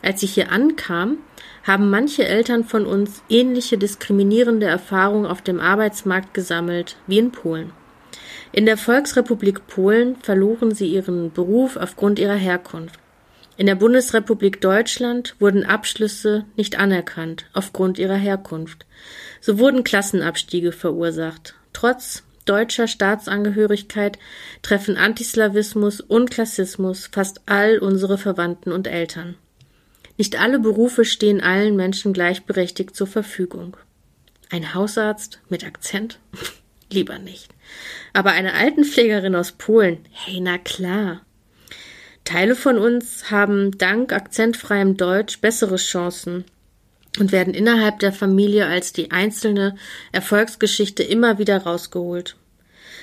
[0.02, 1.18] Als ich hier ankam,
[1.64, 7.72] haben manche Eltern von uns ähnliche diskriminierende Erfahrungen auf dem Arbeitsmarkt gesammelt wie in Polen.
[8.52, 12.98] In der Volksrepublik Polen verloren sie ihren Beruf aufgrund ihrer Herkunft.
[13.60, 18.86] In der Bundesrepublik Deutschland wurden Abschlüsse nicht anerkannt aufgrund ihrer Herkunft.
[19.42, 21.56] So wurden Klassenabstiege verursacht.
[21.74, 24.18] Trotz deutscher Staatsangehörigkeit
[24.62, 29.34] treffen Antislawismus und Klassismus fast all unsere Verwandten und Eltern.
[30.16, 33.76] Nicht alle Berufe stehen allen Menschen gleichberechtigt zur Verfügung.
[34.48, 36.18] Ein Hausarzt mit Akzent?
[36.90, 37.50] Lieber nicht.
[38.14, 39.98] Aber eine Altenpflegerin aus Polen?
[40.12, 41.20] Hey, na klar.
[42.24, 46.44] Teile von uns haben dank akzentfreiem Deutsch bessere Chancen
[47.18, 49.74] und werden innerhalb der Familie als die einzelne
[50.12, 52.36] Erfolgsgeschichte immer wieder rausgeholt,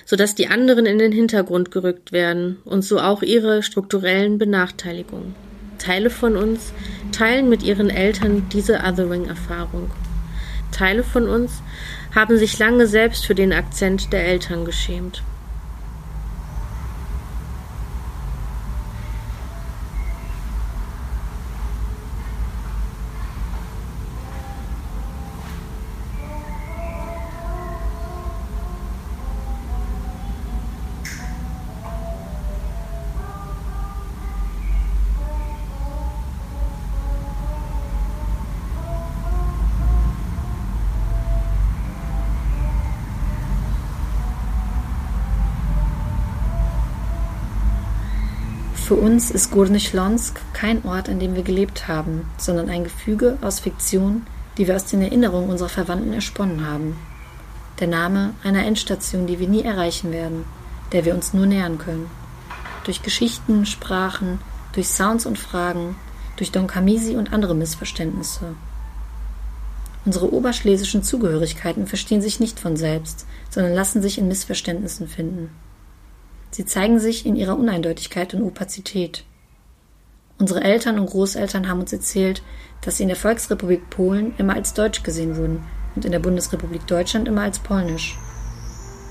[0.05, 5.35] sodass die anderen in den Hintergrund gerückt werden und so auch ihre strukturellen Benachteiligungen.
[5.77, 6.73] Teile von uns
[7.11, 9.91] teilen mit ihren Eltern diese Othering-Erfahrung.
[10.71, 11.61] Teile von uns
[12.13, 15.23] haben sich lange selbst für den Akzent der Eltern geschämt.
[49.17, 54.27] Uns ist Śląsk kein Ort, an dem wir gelebt haben, sondern ein Gefüge aus Fiktion,
[54.59, 56.95] die wir aus den Erinnerungen unserer Verwandten ersponnen haben.
[57.79, 60.45] Der Name einer Endstation, die wir nie erreichen werden,
[60.91, 62.11] der wir uns nur nähern können.
[62.83, 64.37] Durch Geschichten, Sprachen,
[64.73, 65.95] durch Sounds und Fragen,
[66.35, 68.53] durch Don Camisi und andere Missverständnisse.
[70.05, 75.49] Unsere oberschlesischen Zugehörigkeiten verstehen sich nicht von selbst, sondern lassen sich in Missverständnissen finden.
[76.51, 79.23] Sie zeigen sich in ihrer Uneindeutigkeit und Opazität.
[80.39, 82.43] Unsere Eltern und Großeltern haben uns erzählt,
[82.81, 85.63] dass sie in der Volksrepublik Polen immer als deutsch gesehen wurden
[85.95, 88.17] und in der Bundesrepublik Deutschland immer als polnisch.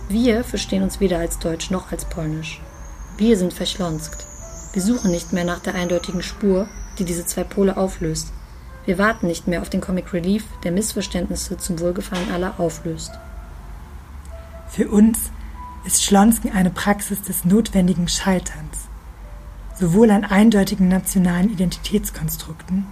[0.08, 2.60] Wir verstehen uns weder als deutsch noch als polnisch.
[3.18, 4.24] Wir sind verschlonskt.
[4.72, 6.68] Wir suchen nicht mehr nach der eindeutigen Spur,
[6.98, 8.32] die diese zwei Pole auflöst.
[8.84, 13.10] Wir warten nicht mehr auf den Comic Relief, der Missverständnisse zum Wohlgefallen aller auflöst.
[14.68, 15.30] Für uns
[15.86, 18.88] ist Schlonsken eine Praxis des notwendigen Scheiterns,
[19.78, 22.86] sowohl an eindeutigen nationalen Identitätskonstrukten,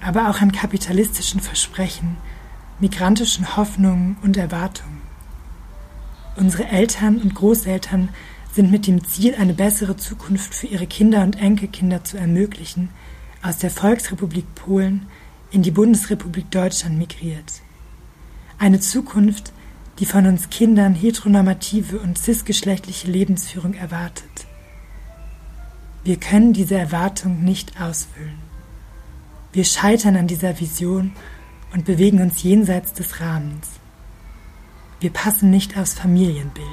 [0.00, 2.16] aber auch an kapitalistischen Versprechen,
[2.80, 5.02] migrantischen Hoffnungen und Erwartungen.
[6.36, 8.08] Unsere Eltern und Großeltern
[8.54, 12.88] sind mit dem Ziel, eine bessere Zukunft für ihre Kinder und Enkelkinder zu ermöglichen,
[13.42, 15.06] aus der Volksrepublik Polen
[15.50, 17.60] in die Bundesrepublik Deutschland migriert.
[18.58, 19.51] Eine Zukunft,
[20.02, 24.48] die von uns Kindern heteronormative und cisgeschlechtliche Lebensführung erwartet.
[26.02, 28.40] Wir können diese Erwartung nicht ausfüllen.
[29.52, 31.12] Wir scheitern an dieser Vision
[31.72, 33.68] und bewegen uns jenseits des Rahmens.
[34.98, 36.66] Wir passen nicht aufs Familienbild.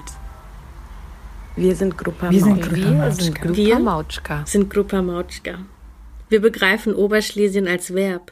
[1.55, 2.57] Wir sind Gruppe Wir sind
[2.97, 3.41] Mautschka.
[3.43, 4.39] Gruppe Wir Mautschka.
[4.39, 5.59] Wir sind Gruppe Mautschka.
[6.29, 8.31] Wir begreifen Oberschlesien als Verb,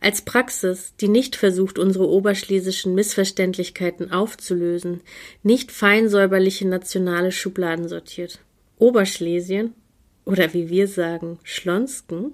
[0.00, 5.00] als Praxis, die nicht versucht, unsere oberschlesischen Missverständlichkeiten aufzulösen,
[5.42, 8.40] nicht feinsäuberliche nationale Schubladen sortiert.
[8.78, 9.74] Oberschlesien,
[10.24, 12.32] oder wie wir sagen, Schlonsken,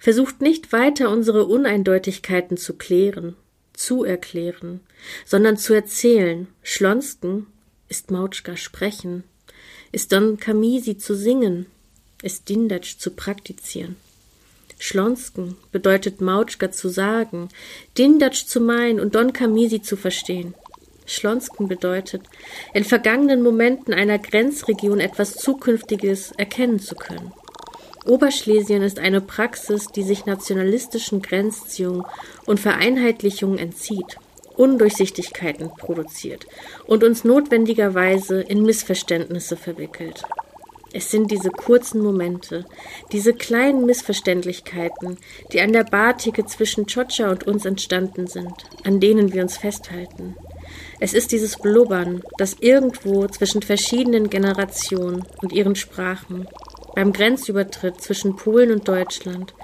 [0.00, 3.36] versucht nicht weiter unsere Uneindeutigkeiten zu klären,
[3.72, 4.80] zu erklären,
[5.24, 6.48] sondern zu erzählen.
[6.62, 7.46] Schlonsken
[7.88, 9.24] ist Mautschka sprechen,
[9.92, 11.66] ist Don Camisi zu singen,
[12.22, 13.96] ist Dindatsch zu praktizieren.
[14.78, 17.48] Schlonsken bedeutet Mautschka zu sagen,
[17.96, 20.54] Dindatsch zu meinen und Don Camisi zu verstehen.
[21.06, 22.22] Schlonsken bedeutet,
[22.74, 27.32] in vergangenen Momenten einer Grenzregion etwas Zukünftiges erkennen zu können.
[28.04, 32.04] Oberschlesien ist eine Praxis, die sich nationalistischen Grenzziehungen
[32.44, 34.18] und Vereinheitlichungen entzieht,
[34.56, 36.46] Undurchsichtigkeiten produziert
[36.86, 40.22] und uns notwendigerweise in Missverständnisse verwickelt.
[40.92, 42.64] Es sind diese kurzen Momente,
[43.12, 45.18] diese kleinen Missverständlichkeiten,
[45.52, 50.36] die an der Bartheke zwischen Chocha und uns entstanden sind, an denen wir uns festhalten.
[50.98, 56.46] Es ist dieses Blubbern, das irgendwo zwischen verschiedenen Generationen und ihren Sprachen,
[56.94, 59.54] beim Grenzübertritt zwischen Polen und Deutschland,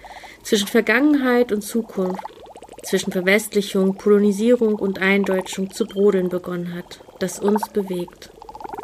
[0.42, 2.22] zwischen Vergangenheit und Zukunft,
[2.82, 8.30] zwischen Verwestlichung, Polonisierung und Eindeutschung zu brodeln begonnen hat, das uns bewegt.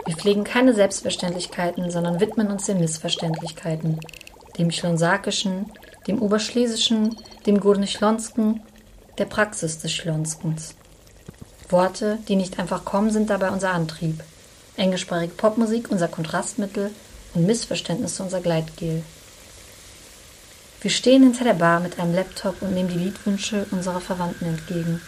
[0.09, 4.01] Wir pflegen keine Selbstverständlichkeiten, sondern widmen uns den Missverständlichkeiten.
[4.57, 5.71] Dem Schlonsakischen,
[6.07, 8.63] dem Oberschlesischen, dem Gurnischlonsken,
[9.19, 10.75] der Praxis des Schlonskens.
[11.69, 14.25] Worte, die nicht einfach kommen, sind dabei unser Antrieb.
[14.79, 16.91] Englischsprachige Popmusik unser Kontrastmittel
[17.35, 19.03] und Missverständnisse unser Gleitgel.
[20.81, 25.03] Wir stehen hinter der Bar mit einem Laptop und nehmen die Liedwünsche unserer Verwandten entgegen.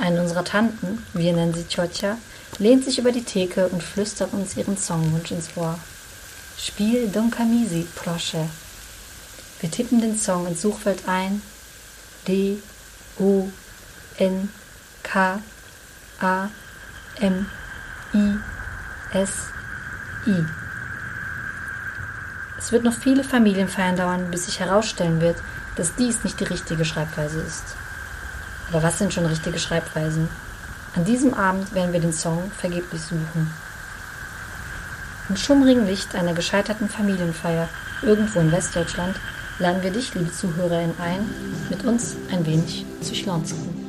[0.00, 2.16] Eine unserer Tanten, wir nennen sie Ciotja,
[2.58, 5.78] lehnt sich über die Theke und flüstert uns ihren Songwunsch ins Ohr.
[6.58, 8.48] Spiel Don Camisi, proszę.
[9.60, 11.42] Wir tippen den Song ins Suchfeld ein.
[12.26, 12.58] D,
[13.18, 13.48] O,
[14.16, 14.48] N,
[15.02, 15.38] K,
[16.20, 16.48] A,
[17.20, 17.46] M,
[18.14, 18.36] I,
[19.12, 19.30] S,
[20.26, 20.44] I.
[22.58, 25.36] Es wird noch viele Familienfeiern dauern, bis sich herausstellen wird,
[25.76, 27.76] dass dies nicht die richtige Schreibweise ist.
[28.70, 30.28] Aber was sind schon richtige Schreibweisen?
[30.94, 33.52] An diesem Abend werden wir den Song vergeblich suchen.
[35.28, 37.68] Im schummrigen Licht einer gescheiterten Familienfeier
[38.02, 39.16] irgendwo in Westdeutschland
[39.58, 41.28] laden wir dich, liebe Zuhörerin, ein,
[41.68, 43.80] mit uns ein wenig zu schlonsken.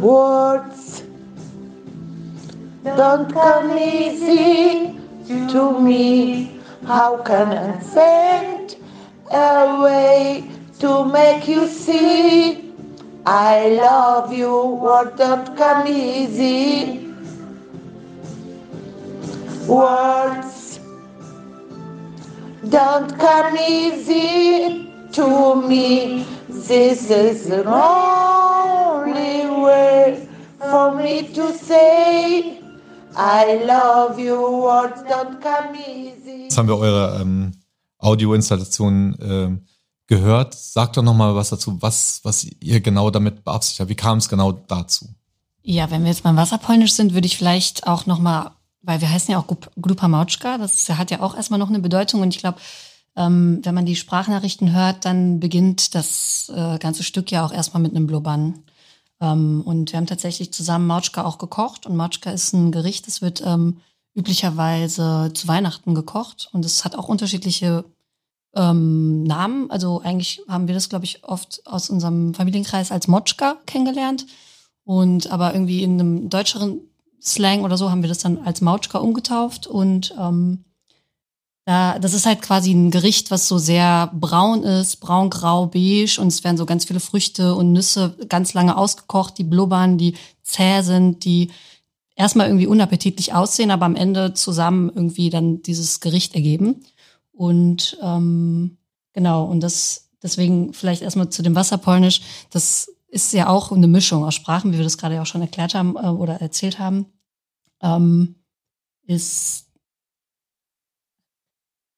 [0.00, 1.04] Words
[2.84, 4.98] don't come easy
[5.48, 6.60] to me.
[6.84, 8.61] How can I send
[9.32, 12.72] a way to make you see
[13.24, 14.66] I love you?
[14.82, 17.14] Words don't come easy.
[19.68, 20.80] Words
[22.68, 26.26] don't come easy to me.
[26.48, 32.60] This is the only way for me to say
[33.14, 34.34] I love you.
[34.62, 36.44] Words don't come easy.
[36.48, 37.52] Jetzt haben wir eure ähm,
[38.02, 39.66] Audioinstallation ähm,
[40.06, 40.54] gehört.
[40.54, 43.90] Sagt doch noch mal was dazu, was, was ihr genau damit beabsichtigt habt.
[43.90, 45.08] Wie kam es genau dazu?
[45.62, 48.50] Ja, wenn wir jetzt beim Wasserpolnisch sind, würde ich vielleicht auch noch mal,
[48.82, 51.78] weil wir heißen ja auch Grup- Grupa Mautschka, das hat ja auch erstmal noch eine
[51.78, 52.58] Bedeutung und ich glaube,
[53.14, 57.82] ähm, wenn man die Sprachnachrichten hört, dann beginnt das äh, ganze Stück ja auch erstmal
[57.82, 58.64] mit einem Blubbern.
[59.20, 63.22] Ähm, und wir haben tatsächlich zusammen Mautschka auch gekocht und Mautschka ist ein Gericht, das
[63.22, 63.78] wird ähm,
[64.14, 67.84] üblicherweise zu Weihnachten gekocht und es hat auch unterschiedliche
[68.54, 69.70] ähm, Namen.
[69.70, 74.26] Also eigentlich haben wir das, glaube ich, oft aus unserem Familienkreis als Motschka kennengelernt.
[74.84, 76.80] Und aber irgendwie in einem deutscheren
[77.20, 79.66] Slang oder so haben wir das dann als Mautschka umgetauft.
[79.66, 80.64] Und ähm,
[81.64, 86.18] da, das ist halt quasi ein Gericht, was so sehr braun ist, braun, grau, beige.
[86.20, 90.16] Und es werden so ganz viele Früchte und Nüsse ganz lange ausgekocht, die blubbern, die
[90.42, 91.50] zäh sind, die
[92.14, 96.84] erstmal irgendwie unappetitlich aussehen, aber am Ende zusammen irgendwie dann dieses Gericht ergeben.
[97.32, 98.76] Und ähm,
[99.12, 102.20] genau, und das deswegen vielleicht erstmal zu dem Wasserpolnisch.
[102.50, 105.74] Das ist ja auch eine Mischung aus Sprachen, wie wir das gerade auch schon erklärt
[105.74, 107.06] haben äh, oder erzählt haben.
[107.82, 108.36] Ähm,
[109.06, 109.66] ist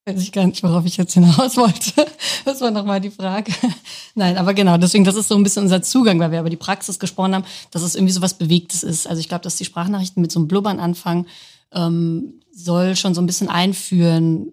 [0.07, 2.07] weiß ich gar nicht, worauf ich jetzt hinaus wollte.
[2.45, 3.51] Das war nochmal die Frage.
[4.15, 6.57] Nein, aber genau, deswegen, das ist so ein bisschen unser Zugang, weil wir über die
[6.57, 9.07] Praxis gesprochen haben, dass es irgendwie so was Bewegtes ist.
[9.07, 11.27] Also ich glaube, dass die Sprachnachrichten mit so einem Blubbern anfangen,
[11.73, 14.53] ähm, soll schon so ein bisschen einführen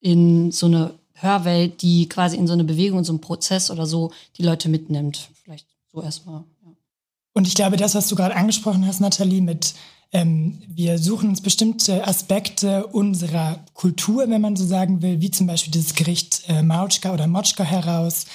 [0.00, 3.86] in so eine Hörwelt, die quasi in so eine Bewegung, in so einen Prozess oder
[3.86, 5.30] so die Leute mitnimmt.
[5.42, 6.44] Vielleicht so erstmal.
[6.62, 6.72] Ja.
[7.32, 9.74] Und ich glaube, das, was du gerade angesprochen hast, Nathalie, mit
[10.12, 15.46] ähm, wir suchen uns bestimmte Aspekte unserer Kultur, wenn man so sagen will, wie zum
[15.46, 18.26] Beispiel dieses Gericht äh, Mautschka oder Motschka heraus.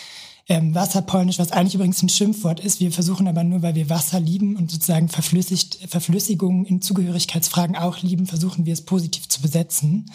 [0.48, 2.80] Ähm, Wasserpolnisch, was eigentlich übrigens ein Schimpfwort ist.
[2.80, 8.04] Wir versuchen aber nur, weil wir Wasser lieben und sozusagen verflüssigt, Verflüssigungen in Zugehörigkeitsfragen auch
[8.04, 10.06] lieben, versuchen wir es positiv zu besetzen.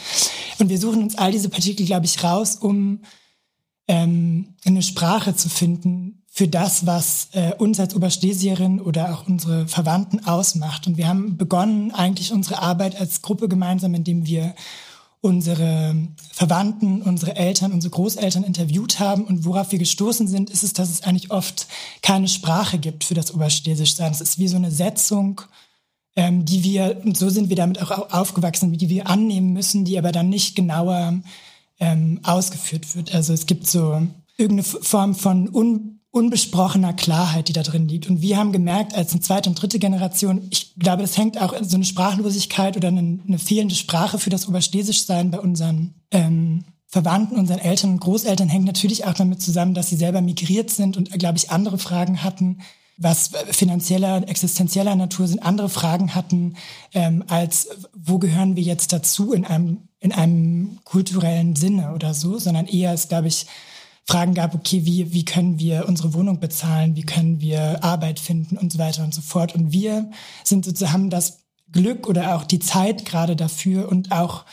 [0.61, 3.00] Und wir suchen uns all diese Partikel, glaube ich, raus, um
[3.88, 9.66] ähm, eine Sprache zu finden, für das, was äh, uns als Oberschlesierin oder auch unsere
[9.66, 10.87] Verwandten ausmacht.
[10.87, 14.55] Und wir haben begonnen eigentlich unsere Arbeit als Gruppe gemeinsam, indem wir
[15.20, 15.95] unsere
[16.33, 19.24] Verwandten, unsere Eltern, unsere Großeltern interviewt haben.
[19.24, 21.66] Und worauf wir gestoßen sind, ist es, dass es eigentlich oft
[22.01, 24.12] keine Sprache gibt für das Oberschlesischsein.
[24.12, 25.43] Es ist wie so eine Setzung,
[26.14, 29.99] ähm, die wir, und so sind wir damit auch aufgewachsen, die wir annehmen müssen, die
[29.99, 31.20] aber dann nicht genauer
[31.81, 33.14] ähm, ausgeführt wird.
[33.14, 34.01] Also es gibt so
[34.37, 38.08] irgendeine Form von un unbesprochener Klarheit, die da drin liegt.
[38.08, 41.54] Und wir haben gemerkt, als eine zweite und dritte Generation, ich glaube, das hängt auch
[41.62, 47.36] so eine Sprachlosigkeit oder eine, eine fehlende Sprache für das Oberschlesischsein bei unseren ähm, Verwandten,
[47.38, 51.12] unseren Eltern und Großeltern hängt natürlich auch damit zusammen, dass sie selber migriert sind und,
[51.12, 52.58] glaube ich, andere Fragen hatten,
[52.96, 56.56] was finanzieller, existenzieller Natur sind, andere Fragen hatten,
[56.92, 62.38] ähm, als wo gehören wir jetzt dazu in einem, in einem kulturellen Sinne oder so,
[62.38, 63.46] sondern eher ist, glaube ich,
[64.07, 68.57] Fragen gab, okay, wie, wie können wir unsere Wohnung bezahlen, wie können wir Arbeit finden
[68.57, 69.55] und so weiter und so fort.
[69.55, 70.11] Und wir
[70.42, 71.40] sind sozusagen haben das
[71.70, 74.44] Glück oder auch die Zeit gerade dafür und auch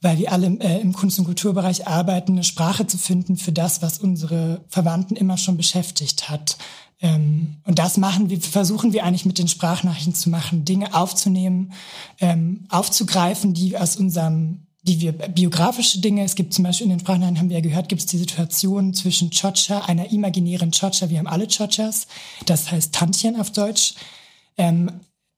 [0.00, 3.82] weil wir alle äh, im Kunst- und Kulturbereich arbeiten, eine Sprache zu finden für das,
[3.82, 6.56] was unsere Verwandten immer schon beschäftigt hat.
[7.00, 11.72] Ähm, und das machen wir, versuchen wir eigentlich mit den Sprachnachrichten zu machen, Dinge aufzunehmen,
[12.18, 17.00] ähm, aufzugreifen, die aus unserem die wir biografische Dinge, es gibt zum Beispiel in den
[17.00, 21.18] Sprachen, haben wir ja gehört, gibt es die Situation zwischen Chocha, einer imaginären Chocha, wir
[21.18, 22.06] haben alle Chochas,
[22.46, 23.94] das heißt Tantchen auf Deutsch,
[24.56, 24.90] ähm,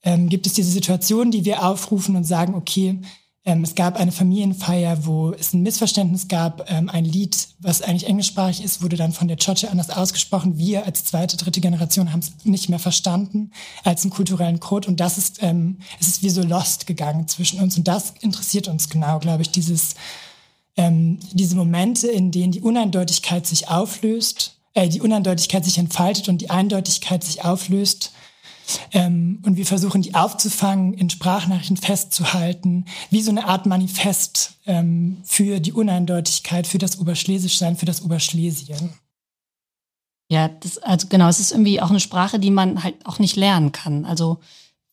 [0.05, 3.01] ähm, gibt es diese Situation, die wir aufrufen und sagen, okay,
[3.45, 6.71] ähm, es gab eine Familienfeier, wo es ein Missverständnis gab.
[6.71, 10.59] Ähm, ein Lied, was eigentlich englischsprachig ist, wurde dann von der Choche anders ausgesprochen.
[10.59, 13.51] Wir als zweite, dritte Generation haben es nicht mehr verstanden
[13.83, 14.87] als einen kulturellen Code.
[14.87, 17.77] Und das ist, ähm, es ist wie so lost gegangen zwischen uns.
[17.77, 19.97] Und das interessiert uns genau, glaube ich, dieses,
[20.77, 26.39] ähm, diese Momente, in denen die Uneindeutigkeit sich auflöst, äh, die Uneindeutigkeit sich entfaltet und
[26.39, 28.12] die Eindeutigkeit sich auflöst
[28.93, 35.19] ähm, und wir versuchen, die aufzufangen, in Sprachnachrichten festzuhalten, wie so eine Art Manifest ähm,
[35.25, 38.91] für die Uneindeutigkeit, für das Oberschlesischsein, für das Oberschlesien.
[40.31, 43.37] Ja, das, also genau, es ist irgendwie auch eine Sprache, die man halt auch nicht
[43.37, 44.07] lernen kann.
[44.07, 44.39] Also,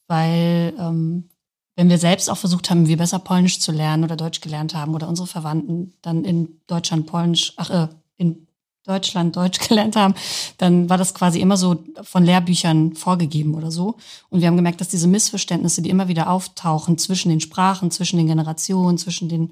[0.08, 1.30] weil ähm,
[1.78, 4.94] wenn wir selbst auch versucht haben, wir besser Polnisch zu lernen oder Deutsch gelernt haben
[4.96, 8.49] oder unsere Verwandten dann in Deutschland Polnisch, ach, äh, in
[8.86, 10.16] Deutschland Deutsch gelernt haben,
[10.58, 13.96] dann war das quasi immer so von Lehrbüchern vorgegeben oder so.
[14.30, 18.18] Und wir haben gemerkt, dass diese Missverständnisse, die immer wieder auftauchen zwischen den Sprachen, zwischen
[18.18, 19.52] den Generationen, zwischen den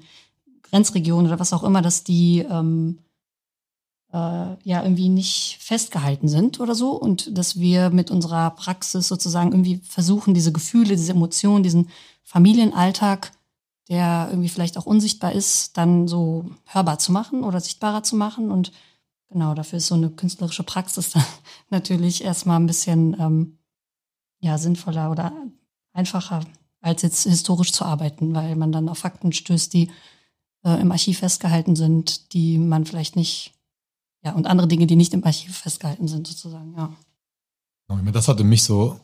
[0.62, 2.98] Grenzregionen oder was auch immer, dass die ähm,
[4.12, 6.92] äh, ja irgendwie nicht festgehalten sind oder so.
[6.92, 11.88] Und dass wir mit unserer Praxis sozusagen irgendwie versuchen, diese Gefühle, diese Emotionen, diesen
[12.24, 13.32] Familienalltag,
[13.88, 18.50] der irgendwie vielleicht auch unsichtbar ist, dann so hörbar zu machen oder sichtbarer zu machen
[18.50, 18.72] und
[19.30, 21.24] Genau, dafür ist so eine künstlerische Praxis dann
[21.70, 23.58] natürlich erstmal ein bisschen ähm,
[24.40, 25.32] ja, sinnvoller oder
[25.92, 26.44] einfacher,
[26.80, 29.90] als jetzt historisch zu arbeiten, weil man dann auf Fakten stößt, die
[30.64, 33.52] äh, im Archiv festgehalten sind, die man vielleicht nicht,
[34.22, 36.92] ja, und andere Dinge, die nicht im Archiv festgehalten sind, sozusagen, ja.
[38.12, 39.00] Das hatte mich so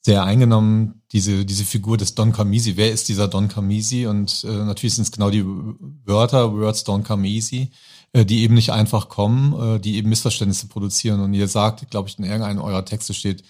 [0.00, 2.76] sehr eingenommen, diese, diese Figur des Don Camisi.
[2.76, 4.06] Wer ist dieser Don Camisi?
[4.06, 7.70] Und äh, natürlich sind es genau die Wörter, Words Don Camisi
[8.14, 11.20] die eben nicht einfach kommen, äh, die eben Missverständnisse produzieren.
[11.20, 13.42] Und ihr sagt, glaube ich, in irgendeinem eurer Texte steht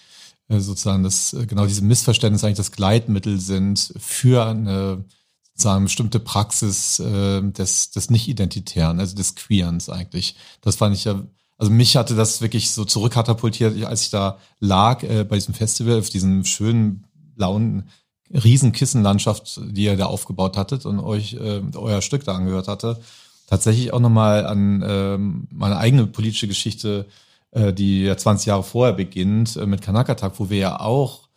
[0.47, 5.05] äh, sozusagen, dass genau diese Missverständnisse eigentlich das Gleitmittel sind für eine
[5.53, 10.37] sozusagen bestimmte Praxis des, des Nicht-Identitären, also des Queerens eigentlich.
[10.61, 11.21] Das fand ich ja
[11.59, 15.99] also mich hatte das wirklich so zurückkatapultiert, als ich da lag äh, bei diesem Festival,
[15.99, 17.05] auf diesem schönen
[17.35, 17.89] blauen
[18.31, 23.01] Riesenkissenlandschaft, die ihr da aufgebaut hattet und euch äh, euer Stück da angehört hatte
[23.49, 27.07] tatsächlich auch nochmal an ähm, meine eigene politische Geschichte
[27.51, 31.29] äh, die ja 20 Jahre vorher beginnt, äh, mit Kanakatak, wo wir ja auch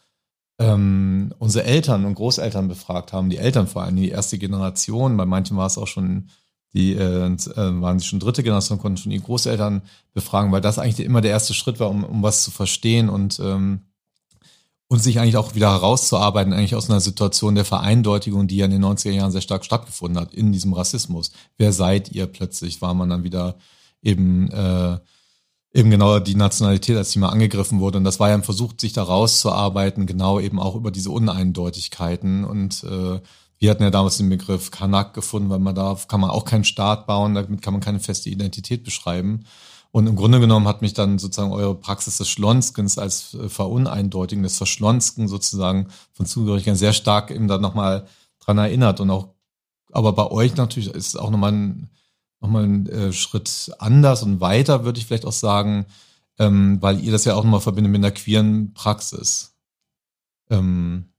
[0.59, 5.27] ähm, unsere Eltern und Großeltern befragt haben, die Eltern vor allem, die erste Generation, bei
[5.27, 6.29] manchen war es auch schon
[6.75, 9.83] die äh, äh, waren sie schon dritte Generation, konnten schon die Großeltern
[10.15, 13.39] befragen, weil das eigentlich immer der erste Schritt war, um, um was zu verstehen und
[13.41, 13.83] ähm,
[14.93, 18.73] und sich eigentlich auch wieder herauszuarbeiten, eigentlich aus einer Situation der Vereindeutigung, die ja in
[18.73, 21.33] den 90er Jahren sehr stark stattgefunden hat, in diesem Rassismus.
[21.57, 22.83] Wer seid ihr plötzlich?
[22.83, 23.57] War man dann wieder
[24.03, 24.99] eben, äh,
[25.73, 27.97] eben genau die Nationalität, als die mal angegriffen wurde.
[27.97, 32.45] Und das war ja ein Versuch, sich da rauszuarbeiten, genau eben auch über diese Uneindeutigkeiten.
[32.45, 33.19] Und äh,
[33.61, 36.65] wir hatten ja damals den Begriff Kanak gefunden, weil man da kann man auch keinen
[36.65, 39.47] Staat bauen, damit kann man keine feste Identität beschreiben.
[39.93, 44.43] Und im Grunde genommen hat mich dann sozusagen eure Praxis des Schlonskens als äh, Veruneindeutigen,
[44.43, 48.07] des Verschlonsken sozusagen von Zugehörigkeiten sehr stark eben da nochmal
[48.41, 49.01] dran erinnert.
[49.01, 49.29] Und auch,
[49.93, 51.91] aber bei euch natürlich ist es auch nochmal ein,
[52.41, 55.85] nochmal ein äh, Schritt anders und weiter, würde ich vielleicht auch sagen,
[56.39, 59.55] ähm, weil ihr das ja auch nochmal verbindet mit einer queeren Praxis.
[60.49, 61.13] Ähm,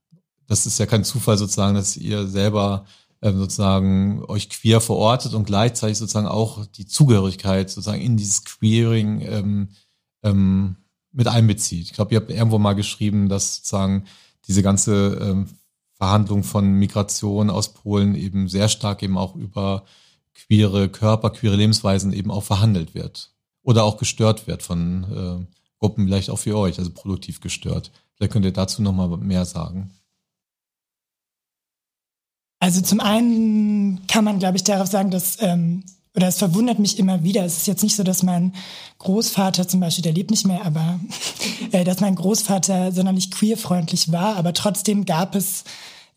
[0.48, 2.86] das ist ja kein Zufall sozusagen, dass ihr selber
[3.24, 9.22] ähm, sozusagen euch queer verortet und gleichzeitig sozusagen auch die Zugehörigkeit sozusagen in dieses Queering
[9.22, 9.68] ähm,
[10.22, 10.76] ähm,
[11.10, 11.86] mit einbezieht.
[11.86, 14.04] Ich glaube, ihr habt irgendwo mal geschrieben, dass sozusagen
[14.46, 15.48] diese ganze ähm,
[15.94, 19.84] Verhandlung von Migration aus Polen eben sehr stark eben auch über
[20.34, 23.32] queere Körper, queere Lebensweisen eben auch verhandelt wird.
[23.62, 27.90] Oder auch gestört wird von äh, Gruppen, vielleicht auch für euch, also produktiv gestört.
[28.16, 29.92] Vielleicht könnt ihr dazu nochmal mehr sagen.
[32.64, 35.84] Also zum einen kann man, glaube ich, darauf sagen, dass, ähm,
[36.16, 38.54] oder es verwundert mich immer wieder, es ist jetzt nicht so, dass mein
[39.00, 40.98] Großvater zum Beispiel, der lebt nicht mehr, aber
[41.72, 45.64] äh, dass mein Großvater sonderlich queerfreundlich war, aber trotzdem gab es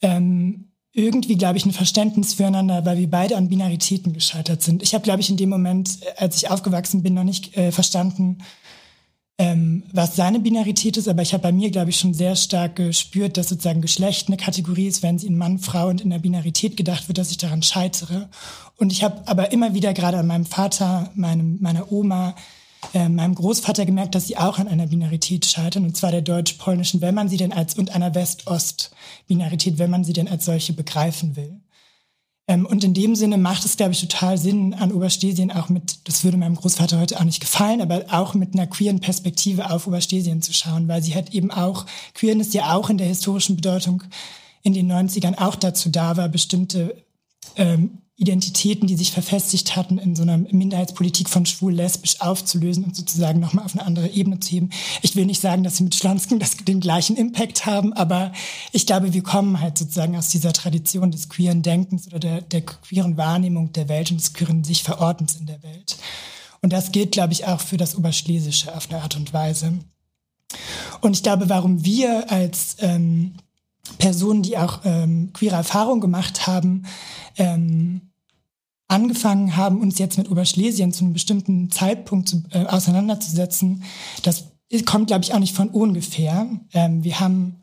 [0.01, 4.81] ähm, irgendwie, glaube ich, ein Verständnis füreinander, weil wir beide an Binaritäten gescheitert sind.
[4.81, 7.73] Ich habe, glaube ich, in dem Moment, äh, als ich aufgewachsen bin, noch nicht äh,
[7.73, 8.37] verstanden,
[9.39, 12.77] ähm, was seine Binarität ist, aber ich habe bei mir, glaube ich, schon sehr stark
[12.77, 16.19] gespürt, dass sozusagen Geschlecht eine Kategorie ist, wenn sie in Mann, Frau und in der
[16.19, 18.29] Binarität gedacht wird, dass ich daran scheitere.
[18.77, 22.35] Und ich habe aber immer wieder gerade an meinem Vater, meinem, meiner Oma,
[22.95, 27.01] äh, meinem Großvater gemerkt, dass sie auch an einer Binarität scheitern, und zwar der deutsch-polnischen,
[27.01, 31.35] wenn man sie denn als, und einer West-Ost-Binarität, wenn man sie denn als solche begreifen
[31.35, 31.59] will.
[32.47, 36.07] Ähm, und in dem Sinne macht es, glaube ich, total Sinn, an Oberstesien auch mit,
[36.07, 39.87] das würde meinem Großvater heute auch nicht gefallen, aber auch mit einer queeren Perspektive auf
[39.87, 44.03] Oberstesien zu schauen, weil sie hat eben auch, Queerness ja auch in der historischen Bedeutung
[44.63, 46.95] in den 90ern auch dazu da war, bestimmte
[47.57, 53.39] ähm, Identitäten, die sich verfestigt hatten, in so einer Minderheitspolitik von schwul-lesbisch aufzulösen und sozusagen
[53.39, 54.72] nochmal auf eine andere Ebene zu heben.
[55.03, 58.34] Ich will nicht sagen, dass sie mit Schlonsken das, den gleichen Impact haben, aber
[58.72, 62.61] ich glaube, wir kommen halt sozusagen aus dieser Tradition des queeren Denkens oder der, der
[62.61, 65.97] queeren Wahrnehmung der Welt und des queeren sich Verortens in der Welt.
[66.61, 69.74] Und das gilt, glaube ich, auch für das Oberschlesische auf eine Art und Weise.
[71.01, 73.36] Und ich glaube, warum wir als ähm,
[73.99, 76.88] Personen, die auch ähm, queere Erfahrung gemacht haben,
[77.38, 78.07] ähm,
[78.88, 83.83] angefangen haben, uns jetzt mit Oberschlesien zu einem bestimmten Zeitpunkt zu, äh, auseinanderzusetzen,
[84.23, 84.45] das
[84.85, 86.47] kommt, glaube ich, auch nicht von ungefähr.
[86.73, 87.61] Ähm, wir haben,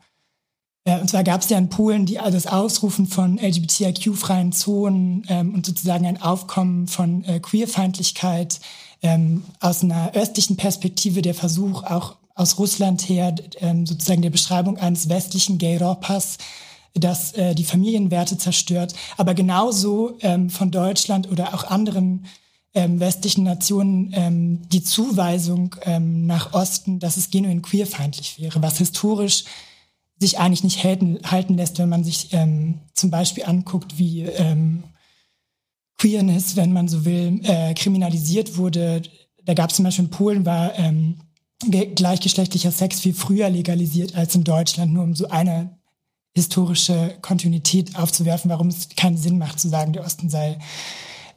[0.85, 5.25] äh, und zwar gab es ja in Polen die, also das Ausrufen von LGBTIQ-freien Zonen
[5.27, 8.59] ähm, und sozusagen ein Aufkommen von äh, Queerfeindlichkeit
[9.01, 14.77] ähm, aus einer östlichen Perspektive, der Versuch auch aus Russland her, ähm, sozusagen der Beschreibung
[14.77, 16.37] eines westlichen Gay-Europas,
[16.95, 22.25] das äh, die Familienwerte zerstört, aber genauso ähm, von Deutschland oder auch anderen
[22.73, 28.77] ähm, westlichen Nationen ähm, die Zuweisung ähm, nach Osten, dass es genuin queerfeindlich wäre, was
[28.77, 29.45] historisch
[30.19, 34.83] sich eigentlich nicht halten, halten lässt, wenn man sich ähm, zum Beispiel anguckt, wie ähm,
[35.97, 39.01] Queerness, wenn man so will, äh, kriminalisiert wurde.
[39.43, 41.17] Da gab es zum Beispiel in Polen war ähm,
[41.69, 45.77] gleichgeschlechtlicher Sex viel früher legalisiert als in Deutschland, nur um so eine
[46.35, 50.59] historische Kontinuität aufzuwerfen, warum es keinen Sinn macht zu sagen, der Osten sei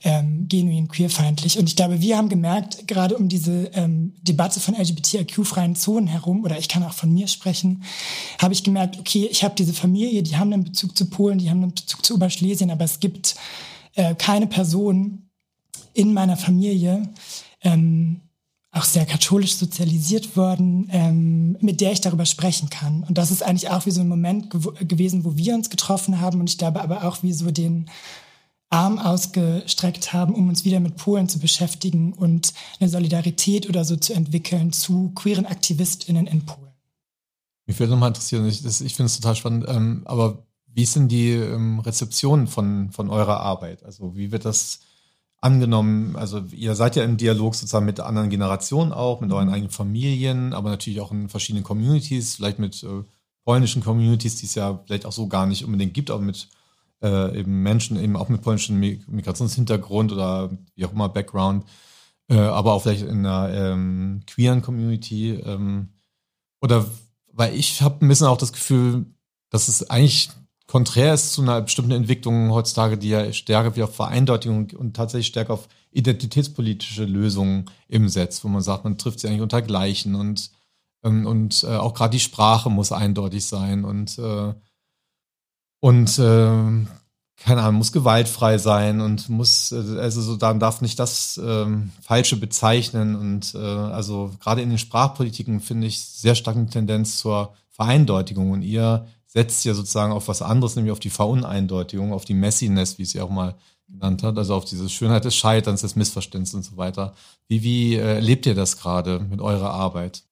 [0.04, 1.58] ähm, genuin queerfeindlich.
[1.58, 6.44] Und ich glaube, wir haben gemerkt, gerade um diese ähm, Debatte von LGBTIQ-freien Zonen herum,
[6.44, 7.82] oder ich kann auch von mir sprechen,
[8.40, 11.50] habe ich gemerkt, okay, ich habe diese Familie, die haben einen Bezug zu Polen, die
[11.50, 13.36] haben einen Bezug zu Oberschlesien, aber es gibt
[13.94, 15.28] äh, keine Person
[15.94, 17.08] in meiner Familie,
[17.62, 18.20] ähm,
[18.78, 23.02] auch sehr katholisch sozialisiert worden, ähm, mit der ich darüber sprechen kann.
[23.02, 26.20] Und das ist eigentlich auch wie so ein Moment gew gewesen, wo wir uns getroffen
[26.20, 27.90] haben und ich glaube aber auch wie so den
[28.70, 33.96] Arm ausgestreckt haben, um uns wieder mit Polen zu beschäftigen und eine Solidarität oder so
[33.96, 36.72] zu entwickeln zu queeren AktivistInnen in Polen.
[37.66, 41.32] Mich würde nochmal interessieren, ich, ich finde es total spannend, ähm, aber wie sind die
[41.32, 43.84] ähm, Rezeptionen von, von eurer Arbeit?
[43.84, 44.80] Also wie wird das
[45.40, 49.70] angenommen, also ihr seid ja im Dialog sozusagen mit anderen Generationen auch, mit euren eigenen
[49.70, 53.04] Familien, aber natürlich auch in verschiedenen Communities, vielleicht mit äh,
[53.44, 56.48] polnischen Communities, die es ja vielleicht auch so gar nicht unbedingt gibt, aber mit
[57.02, 61.64] äh, eben Menschen eben auch mit polnischem Migrationshintergrund oder wie auch immer Background,
[62.28, 65.90] äh, aber auch vielleicht in einer ähm, queeren Community ähm,
[66.60, 66.84] oder
[67.32, 69.06] weil ich habe ein bisschen auch das Gefühl,
[69.50, 70.30] dass es eigentlich
[70.68, 75.26] konträr ist zu einer bestimmten Entwicklung heutzutage, die ja stärker wie auf Vereindeutigung und tatsächlich
[75.26, 80.14] stärker auf identitätspolitische Lösungen im setzt, wo man sagt, man trifft sie eigentlich unter Gleichen
[80.14, 80.52] und
[81.02, 84.54] ähm, und äh, auch gerade die Sprache muss eindeutig sein und äh,
[85.80, 86.86] und äh,
[87.40, 91.92] keine Ahnung, muss gewaltfrei sein und muss, äh, also so, dann darf nicht das ähm,
[92.02, 93.14] Falsche bezeichnen.
[93.14, 98.50] Und äh, also gerade in den Sprachpolitiken finde ich sehr stark eine Tendenz zur Vereindeutigung.
[98.50, 102.98] Und ihr setzt ja sozusagen auf was anderes, nämlich auf die Veruneindeutigung, auf die Messiness,
[102.98, 103.54] wie sie auch mal
[103.86, 107.14] genannt hat, also auf diese Schönheit des Scheiterns, des Missverständnisses und so weiter.
[107.46, 110.24] Wie, wie äh, erlebt ihr das gerade mit eurer Arbeit?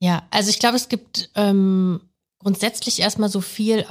[0.00, 2.00] Ja, also ich glaube, es gibt ähm,
[2.38, 3.84] grundsätzlich erstmal so viel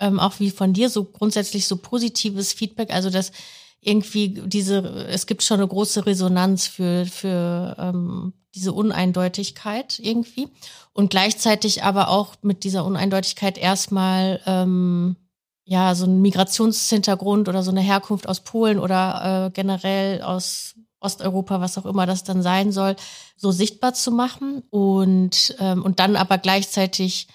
[0.00, 3.32] ähm, auch wie von dir so grundsätzlich so positives Feedback, also dass
[3.80, 4.78] irgendwie diese,
[5.08, 10.48] es gibt schon eine große Resonanz für, für ähm, diese Uneindeutigkeit irgendwie.
[10.92, 15.16] Und gleichzeitig aber auch mit dieser Uneindeutigkeit erstmal ähm,
[15.64, 21.60] ja so ein Migrationshintergrund oder so eine Herkunft aus Polen oder äh, generell aus Osteuropa,
[21.60, 22.96] was auch immer das dann sein soll,
[23.36, 27.28] so sichtbar zu machen und ähm, und dann aber gleichzeitig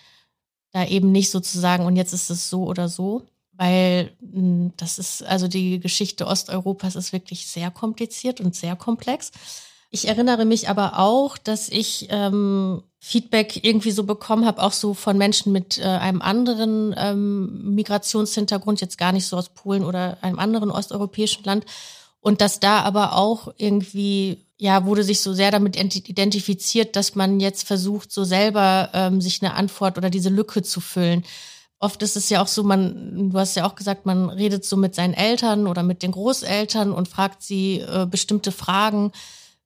[0.71, 5.23] da eben nicht sozusagen, und jetzt ist es so oder so, weil hm, das ist,
[5.23, 9.31] also die Geschichte Osteuropas ist wirklich sehr kompliziert und sehr komplex.
[9.91, 14.93] Ich erinnere mich aber auch, dass ich ähm, Feedback irgendwie so bekommen habe, auch so
[14.93, 20.17] von Menschen mit äh, einem anderen ähm, Migrationshintergrund, jetzt gar nicht so aus Polen oder
[20.21, 21.65] einem anderen osteuropäischen Land.
[22.19, 27.39] Und dass da aber auch irgendwie ja, wurde sich so sehr damit identifiziert, dass man
[27.39, 31.23] jetzt versucht, so selber ähm, sich eine Antwort oder diese Lücke zu füllen.
[31.79, 34.75] Oft ist es ja auch so, man, du hast ja auch gesagt, man redet so
[34.75, 39.13] mit seinen Eltern oder mit den Großeltern und fragt sie äh, bestimmte Fragen,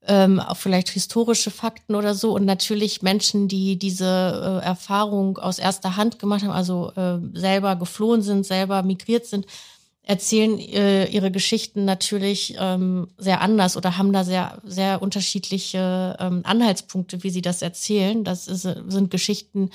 [0.08, 2.34] ähm, auch vielleicht historische Fakten oder so.
[2.34, 7.76] Und natürlich Menschen, die diese äh, Erfahrung aus erster Hand gemacht haben, also äh, selber
[7.76, 9.46] geflohen sind, selber migriert sind,
[10.04, 16.42] erzählen äh, ihre Geschichten natürlich ähm, sehr anders oder haben da sehr, sehr unterschiedliche ähm,
[16.44, 18.26] Anhaltspunkte, wie sie das erzählen.
[18.26, 19.70] Das ist, sind Geschichten,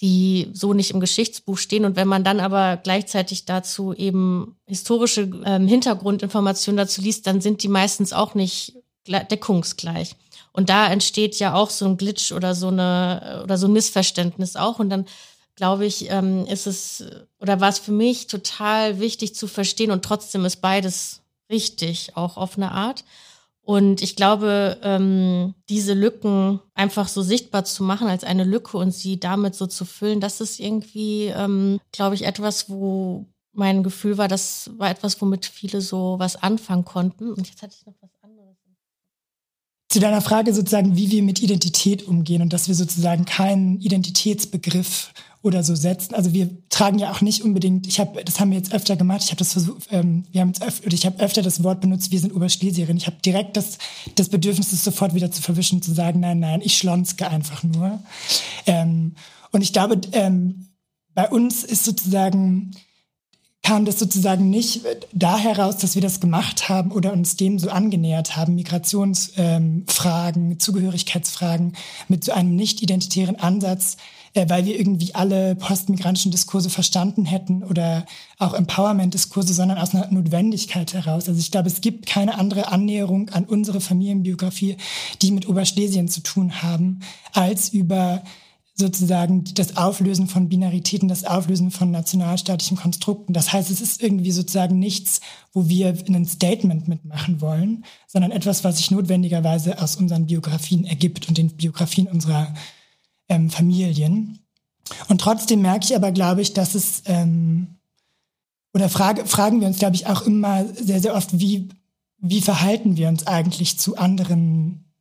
[0.00, 1.84] die so nicht im Geschichtsbuch stehen.
[1.84, 7.62] Und wenn man dann aber gleichzeitig dazu eben historische ähm, Hintergrundinformationen dazu liest, dann sind
[7.62, 10.16] die meistens auch nicht deckungsgleich.
[10.52, 14.56] Und da entsteht ja auch so ein Glitch oder so eine oder so ein Missverständnis
[14.56, 14.78] auch.
[14.78, 15.06] Und dann
[15.54, 17.04] glaube ich, ähm, ist es
[17.38, 22.36] oder war es für mich total wichtig zu verstehen und trotzdem ist beides richtig, auch
[22.36, 23.04] auf eine Art.
[23.64, 28.90] Und ich glaube, ähm, diese Lücken einfach so sichtbar zu machen als eine Lücke und
[28.90, 34.18] sie damit so zu füllen, das ist irgendwie, ähm, glaube ich, etwas, wo mein Gefühl
[34.18, 37.32] war, das war etwas, womit viele so was anfangen konnten.
[37.32, 38.10] Und jetzt hatte ich noch was.
[39.92, 45.12] Zu deiner Frage sozusagen, wie wir mit Identität umgehen und dass wir sozusagen keinen Identitätsbegriff
[45.42, 46.14] oder so setzen.
[46.14, 49.20] Also wir tragen ja auch nicht unbedingt, ich habe, das haben wir jetzt öfter gemacht,
[49.22, 52.10] ich habe das versucht, ähm, wir haben jetzt öf ich habe öfter das Wort benutzt,
[52.10, 52.96] wir sind Oberschlesierin.
[52.96, 53.76] Ich habe direkt das,
[54.14, 58.02] das Bedürfnis, das sofort wieder zu verwischen, zu sagen, nein, nein, ich schlonske einfach nur.
[58.64, 59.14] Ähm,
[59.50, 60.68] und ich glaube, ähm,
[61.14, 62.70] bei uns ist sozusagen,
[63.62, 64.82] kam das sozusagen nicht
[65.12, 70.58] da heraus, dass wir das gemacht haben oder uns dem so angenähert haben, Migrationsfragen, ähm,
[70.58, 71.74] Zugehörigkeitsfragen
[72.08, 73.98] mit so einem nicht identitären Ansatz,
[74.34, 78.04] äh, weil wir irgendwie alle postmigrantischen Diskurse verstanden hätten oder
[78.38, 81.28] auch Empowerment-Diskurse, sondern aus einer Notwendigkeit heraus.
[81.28, 84.76] Also ich glaube, es gibt keine andere Annäherung an unsere Familienbiografie,
[85.22, 87.00] die mit Oberschlesien zu tun haben,
[87.32, 88.24] als über
[88.74, 93.34] sozusagen das Auflösen von Binaritäten, das Auflösen von nationalstaatlichen Konstrukten.
[93.34, 95.20] Das heißt, es ist irgendwie sozusagen nichts,
[95.52, 101.28] wo wir ein Statement mitmachen wollen, sondern etwas, was sich notwendigerweise aus unseren Biografien ergibt
[101.28, 102.54] und den Biografien unserer
[103.28, 104.38] ähm, Familien.
[105.08, 107.76] Und trotzdem merke ich aber, glaube ich, dass es, ähm,
[108.74, 111.68] oder frage, fragen wir uns, glaube ich, auch immer sehr, sehr oft, wie,
[112.18, 114.91] wie verhalten wir uns eigentlich zu anderen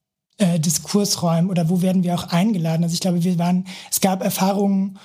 [0.42, 2.84] äh, Diskursräumen oder wo werden wir auch eingeladen?
[2.84, 4.98] Also ich glaube, wir waren, es gab Erfahrungen,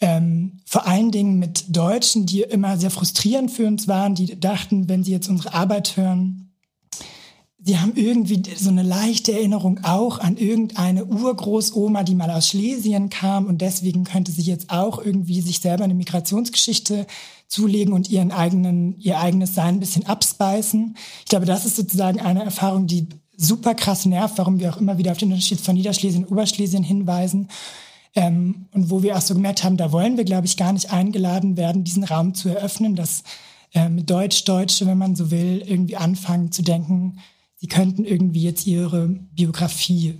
[0.00, 4.88] ähm, vor allen Dingen mit Deutschen, die immer sehr frustrierend für uns waren, die dachten,
[4.88, 6.44] wenn sie jetzt unsere Arbeit hören,
[7.60, 13.10] Sie haben irgendwie so eine leichte Erinnerung auch an irgendeine Urgroßoma, die mal aus Schlesien
[13.10, 17.06] kam und deswegen könnte sie jetzt auch irgendwie sich selber eine Migrationsgeschichte
[17.48, 20.96] zulegen und ihren eigenen, ihr eigenes Sein ein bisschen abspeisen.
[21.20, 23.08] Ich glaube, das ist sozusagen eine Erfahrung, die
[23.38, 26.82] super krass nervt, warum wir auch immer wieder auf den Unterschied von Niederschlesien und Oberschlesien
[26.82, 27.48] hinweisen.
[28.14, 30.92] Ähm, und wo wir auch so gemerkt haben, da wollen wir, glaube ich, gar nicht
[30.92, 33.22] eingeladen werden, diesen Raum zu eröffnen, dass
[33.74, 37.20] ähm, Deutsch-Deutsche, wenn man so will, irgendwie anfangen zu denken,
[37.56, 40.18] sie könnten irgendwie jetzt ihre Biografie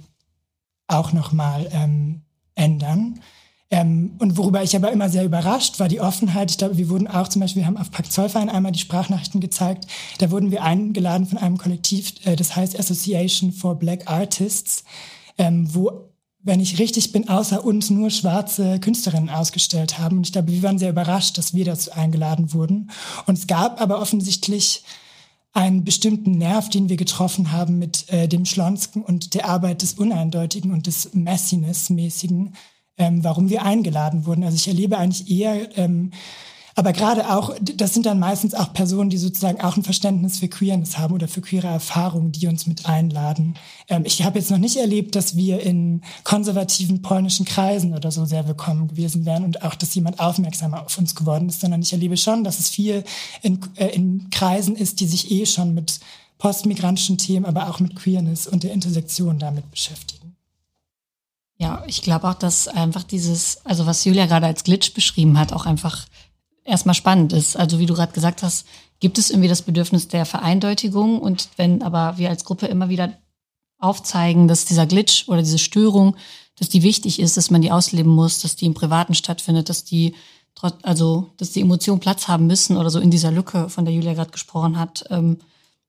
[0.87, 2.23] auch nochmal ähm,
[2.55, 3.21] ändern.
[3.71, 6.51] Ähm, und worüber ich aber immer sehr überrascht war, die Offenheit.
[6.51, 9.41] Ich glaube, wir wurden auch zum Beispiel, wir haben auf Pakt Zollverein einmal die Sprachnachrichten
[9.41, 9.87] gezeigt.
[10.19, 14.85] Da wurden wir eingeladen von einem Kollektiv, äh, das heißt Association for Black Artists,
[15.37, 16.09] ähm, wo,
[16.41, 20.19] wenn ich richtig bin, außer uns nur schwarze Künstlerinnen ausgestellt haben.
[20.19, 22.91] Und ich glaube, wir waren sehr überrascht, dass wir dazu eingeladen wurden.
[23.27, 24.83] Und es gab aber offensichtlich
[25.53, 29.95] einen bestimmten Nerv, den wir getroffen haben mit äh, dem Schlonsken und der Arbeit des
[29.95, 32.55] Uneindeutigen und des Messiness-mäßigen,
[32.99, 34.44] ähm, warum wir eingeladen wurden.
[34.44, 36.11] Also ich erlebe eigentlich eher, ähm,
[36.78, 40.46] aber gerade auch, das sind dann meistens auch Personen, die sozusagen auch ein Verständnis für
[40.46, 43.55] Queerness haben oder für queere Erfahrungen, die uns mit einladen.
[43.88, 48.26] Ähm, ich habe jetzt noch nicht erlebt, dass wir in konservativen polnischen Kreisen oder so
[48.26, 51.92] sehr willkommen gewesen wären und auch, dass jemand aufmerksamer auf uns geworden ist, sondern ich
[51.92, 53.03] erlebe schon, dass es viel
[53.42, 55.99] in, äh, in Kreisen ist, die sich eh schon mit
[56.38, 60.18] postmigrantischen Themen, aber auch mit Queerness und der Intersektion damit beschäftigen.
[61.59, 65.53] Ja, ich glaube auch, dass einfach dieses, also was Julia gerade als Glitch beschrieben hat,
[65.53, 66.07] auch einfach
[66.65, 67.57] erstmal spannend ist.
[67.57, 68.65] Also wie du gerade gesagt hast,
[69.01, 73.13] gibt es irgendwie das Bedürfnis der Vereindeutigung und wenn aber wir als Gruppe immer wieder
[73.79, 76.17] aufzeigen, dass dieser Glitch oder diese Störung,
[76.59, 79.85] dass die wichtig ist, dass man die ausleben muss, dass die im Privaten stattfindet, dass
[79.85, 80.15] die
[80.83, 84.15] also dass die Emotionen Platz haben müssen oder so in dieser Lücke, von der Julia
[84.15, 85.39] gerade gesprochen hat, ähm,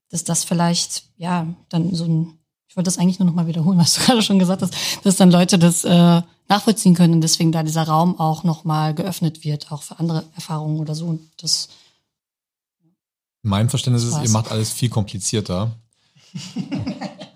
[0.10, 2.39] dass das vielleicht ja dann so ein
[2.70, 5.18] ich wollte das eigentlich nur noch mal wiederholen, was du gerade schon gesagt hast, dass
[5.18, 9.44] dann Leute das äh, nachvollziehen können und deswegen da dieser Raum auch noch mal geöffnet
[9.44, 11.08] wird, auch für andere Erfahrungen oder so.
[11.08, 11.70] Und das
[13.42, 15.72] mein Verständnis ist, ihr macht alles viel komplizierter.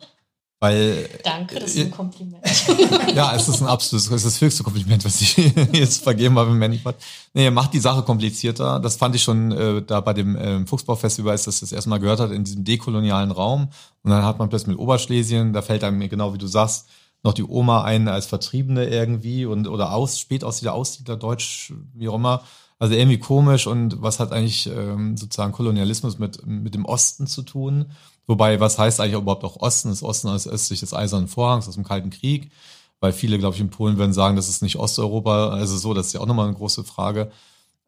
[0.63, 1.09] Weil.
[1.25, 2.41] Danke, das ist ein Kompliment.
[3.13, 5.35] ja, es ist ein absolutes, es ist das höchste Kompliment, was ich
[5.73, 6.95] jetzt vergeben habe im Manipod.
[7.33, 8.79] Nee, macht die Sache komplizierter.
[8.79, 11.97] Das fand ich schon äh, da bei dem äh, Fuchsbau-Festival, als das das erste Mal
[11.97, 13.67] gehört hat, in diesem dekolonialen Raum.
[14.03, 16.87] Und dann hat man plötzlich mit Oberschlesien, da fällt einem genau wie du sagst,
[17.23, 22.07] noch die Oma ein als Vertriebene irgendwie und oder aus, spät Spätaussiedler, Aussiedler, Deutsch, wie
[22.07, 22.41] auch immer.
[22.79, 27.41] Also irgendwie komisch und was hat eigentlich ähm, sozusagen Kolonialismus mit, mit dem Osten zu
[27.41, 27.91] tun?
[28.27, 29.89] Wobei, was heißt eigentlich überhaupt auch Osten?
[29.89, 32.51] Das Osten ist östlich des Eisernen Vorhangs aus dem Kalten Krieg.
[32.99, 35.49] Weil viele, glaube ich, in Polen würden sagen, das ist nicht Osteuropa.
[35.49, 37.31] Also so, das ist ja auch nochmal eine große Frage.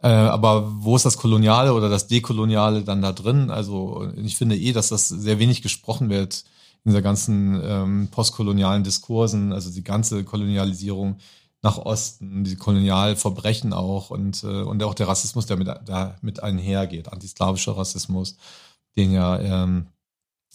[0.02, 3.50] Äh, aber wo ist das Koloniale oder das Dekoloniale dann da drin?
[3.50, 6.44] Also ich finde eh, dass das sehr wenig gesprochen wird
[6.84, 11.18] in dieser ganzen ähm, postkolonialen Diskursen, also die ganze Kolonialisierung
[11.64, 16.44] nach Osten, die Kolonialverbrechen auch und, äh, und auch der Rassismus, der mit, da mit
[16.44, 18.38] einhergeht, antislawischer Rassismus,
[18.98, 19.88] den ja ähm,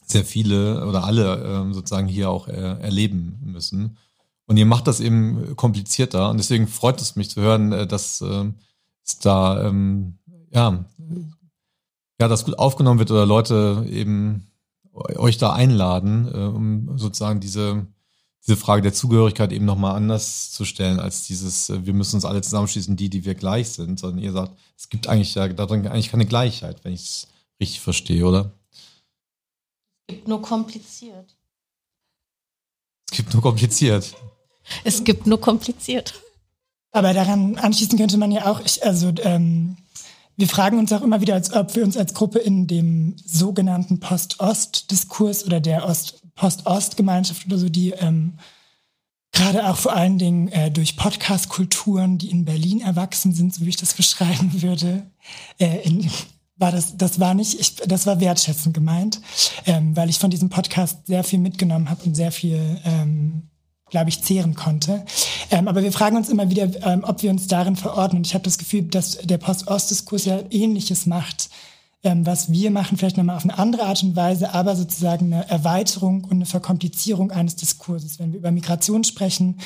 [0.04, 3.96] sehr viele oder alle ähm, sozusagen hier auch äh, erleben müssen.
[4.46, 8.20] Und ihr macht das eben komplizierter und deswegen freut es mich zu hören, äh, dass
[8.20, 8.44] äh,
[9.06, 10.18] es da ähm,
[10.50, 10.84] ja,
[12.20, 14.48] ja, das gut aufgenommen wird oder Leute eben
[14.92, 17.86] euch da einladen, äh, um sozusagen diese
[18.46, 22.24] diese Frage der Zugehörigkeit eben nochmal anders zu stellen, als dieses, äh, wir müssen uns
[22.24, 25.86] alle zusammenschließen, die, die wir gleich sind, sondern ihr sagt, es gibt eigentlich ja darin
[25.86, 27.28] eigentlich keine Gleichheit, wenn ich es
[27.60, 28.52] richtig verstehe, oder?
[30.10, 31.36] Gibt nur kompliziert.
[33.10, 34.14] Es gibt nur kompliziert.
[34.84, 36.20] Es gibt nur kompliziert.
[36.92, 39.76] Aber daran anschließen könnte man ja auch, ich, also ähm,
[40.36, 44.00] wir fragen uns auch immer wieder, als ob wir uns als Gruppe in dem sogenannten
[44.00, 45.82] Post-Ost-Diskurs oder der
[46.34, 48.38] Post-Ost-Gemeinschaft oder so, die ähm,
[49.32, 53.68] gerade auch vor allen Dingen äh, durch Podcast-Kulturen, die in Berlin erwachsen sind, so wie
[53.68, 55.08] ich das beschreiben würde,
[55.58, 56.10] äh, in,
[56.60, 59.20] war das, das war nicht, ich, das war wertschätzend gemeint,
[59.66, 63.48] ähm, weil ich von diesem Podcast sehr viel mitgenommen habe und sehr viel, ähm,
[63.88, 65.04] glaube ich, zehren konnte.
[65.50, 68.18] Ähm, aber wir fragen uns immer wieder, ähm, ob wir uns darin verordnen.
[68.18, 71.48] Und ich habe das Gefühl, dass der Post-Ost-Diskurs ja Ähnliches macht,
[72.02, 75.48] ähm, was wir machen, vielleicht nochmal auf eine andere Art und Weise, aber sozusagen eine
[75.48, 78.18] Erweiterung und eine Verkomplizierung eines Diskurses.
[78.18, 79.58] Wenn wir über Migration sprechen,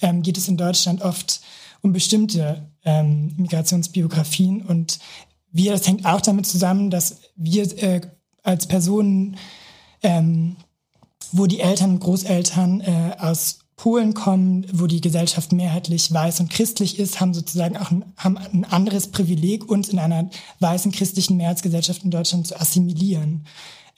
[0.00, 1.40] ähm, geht es in Deutschland oft
[1.82, 4.98] um bestimmte ähm, Migrationsbiografien und
[5.52, 8.00] wir, das hängt auch damit zusammen, dass wir äh,
[8.42, 9.36] als Personen,
[10.02, 10.56] ähm,
[11.32, 16.50] wo die Eltern und Großeltern äh, aus Polen kommen, wo die Gesellschaft mehrheitlich weiß und
[16.50, 20.28] christlich ist, haben sozusagen auch ein, haben ein anderes Privileg, uns in einer
[20.58, 23.46] weißen christlichen Mehrheitsgesellschaft in Deutschland zu assimilieren.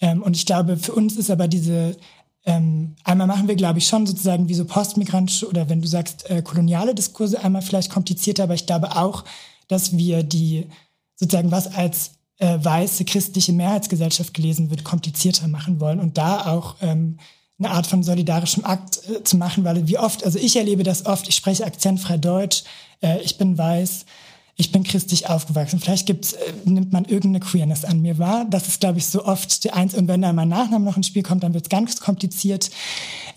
[0.01, 1.97] Ähm, und ich glaube, für uns ist aber diese
[2.45, 6.29] ähm, einmal machen wir, glaube ich, schon sozusagen wie so postmigrantische oder wenn du sagst
[6.29, 9.25] äh, koloniale Diskurse einmal vielleicht komplizierter, aber ich glaube auch,
[9.69, 10.67] dass wir die
[11.23, 16.75] sozusagen was als äh, weiße christliche Mehrheitsgesellschaft gelesen wird, komplizierter machen wollen und da auch
[16.83, 17.19] ähm,
[17.59, 21.07] eine Art von solidarischem Akt äh, zu machen, weil wie oft, also ich erlebe das
[21.07, 22.65] oft, ich spreche akzentfrei Deutsch,
[23.01, 24.05] äh, ich bin weiß,
[24.57, 25.79] ich bin christlich aufgewachsen.
[25.79, 28.47] Vielleicht gibt's, äh, nimmt man irgendeine Queerness an mir wahr.
[28.51, 29.95] Das ist, glaube ich, so oft der eins.
[29.95, 32.71] Und wenn da mein Nachname noch ins Spiel kommt, dann wird's ganz kompliziert.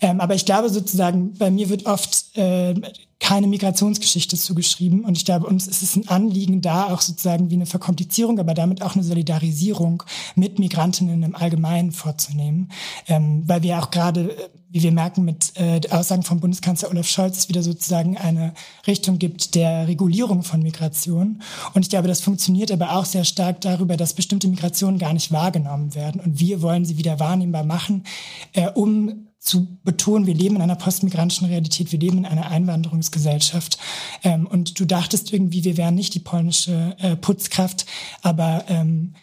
[0.02, 2.74] Ähm, aber ich glaube sozusagen, bei mir wird oft äh,
[3.18, 5.04] keine Migrationsgeschichte zugeschrieben.
[5.04, 8.52] Und ich glaube, uns ist es ein Anliegen, da auch sozusagen wie eine Verkomplizierung, aber
[8.52, 10.02] damit auch eine Solidarisierung
[10.34, 12.70] mit Migrantinnen im Allgemeinen vorzunehmen.
[13.08, 14.36] Ähm, weil wir auch gerade,
[14.68, 18.52] wie wir merken, mit äh, Aussagen vom Bundeskanzler Olaf Scholz es wieder sozusagen eine
[18.86, 21.42] Richtung gibt der Regulierung von Migration.
[21.72, 25.32] Und ich glaube, das funktioniert aber auch sehr stark darüber, dass bestimmte Migrationen gar nicht
[25.32, 26.20] wahrgenommen werden.
[26.20, 28.04] Und wir wollen sie wieder wahrnehmbar machen,
[28.52, 33.78] äh, um zu betonen, wir leben in einer postmigrantischen Realität, wir leben in einer Einwanderungsgesellschaft.
[34.24, 37.86] Ähm, und du dachtest irgendwie, wir wären nicht die polnische äh, Putzkraft,
[38.22, 39.14] aber ähm,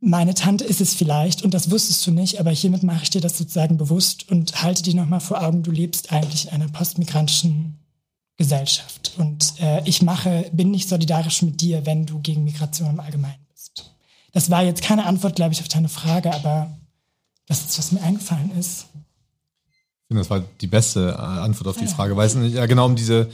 [0.00, 3.20] meine Tante ist es vielleicht und das wusstest du nicht, aber hiermit mache ich dir
[3.20, 7.78] das sozusagen bewusst und halte dir nochmal vor Augen, du lebst eigentlich in einer postmigrantischen
[8.38, 9.12] Gesellschaft.
[9.18, 13.46] Und äh, ich mache, bin nicht solidarisch mit dir, wenn du gegen Migration im Allgemeinen
[13.52, 13.94] bist.
[14.32, 16.79] Das war jetzt keine Antwort, glaube ich, auf deine Frage, aber
[17.50, 18.86] das ist, was mir eingefallen ist.
[18.94, 22.86] Ich finde, das war die beste äh, Antwort auf die Frage, weil es ja genau
[22.86, 23.28] um diese,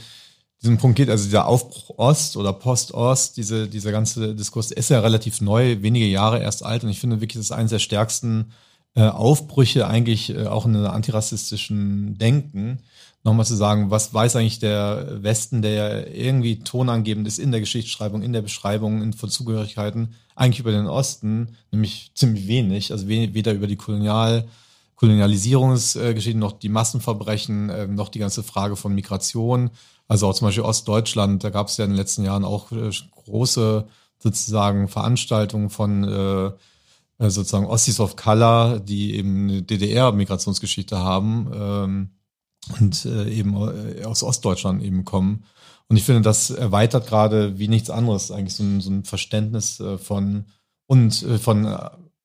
[0.61, 1.11] diesen Punkt geht.
[1.11, 6.07] Also dieser Aufbruch Ost oder Post-Ost, diese, dieser ganze Diskurs ist ja relativ neu, wenige
[6.07, 6.83] Jahre erst alt.
[6.83, 8.53] Und ich finde wirklich, das ist eines der stärksten
[8.95, 12.79] äh, Aufbrüche eigentlich äh, auch in einer antirassistischen Denken.
[13.23, 17.59] Nochmal zu sagen, was weiß eigentlich der Westen, der ja irgendwie tonangebend ist in der
[17.59, 23.07] Geschichtsschreibung, in der Beschreibung in, von Zugehörigkeiten, eigentlich über den Osten, nämlich ziemlich wenig, also
[23.07, 24.47] weder über die Kolonial,
[24.95, 29.71] Kolonialisierungsgeschichten noch die Massenverbrechen, äh, noch die ganze Frage von Migration.
[30.07, 32.89] Also auch zum Beispiel Ostdeutschland, da gab es ja in den letzten Jahren auch äh,
[33.11, 33.87] große
[34.19, 42.09] sozusagen Veranstaltungen von äh, äh sozusagen Ossis of Color, die eben DDR-Migrationsgeschichte haben ähm,
[42.79, 45.45] und äh, eben äh, aus Ostdeutschland eben kommen.
[45.87, 49.79] Und ich finde, das erweitert gerade wie nichts anderes eigentlich so ein, so ein Verständnis
[49.79, 50.45] äh, von
[50.89, 51.65] und von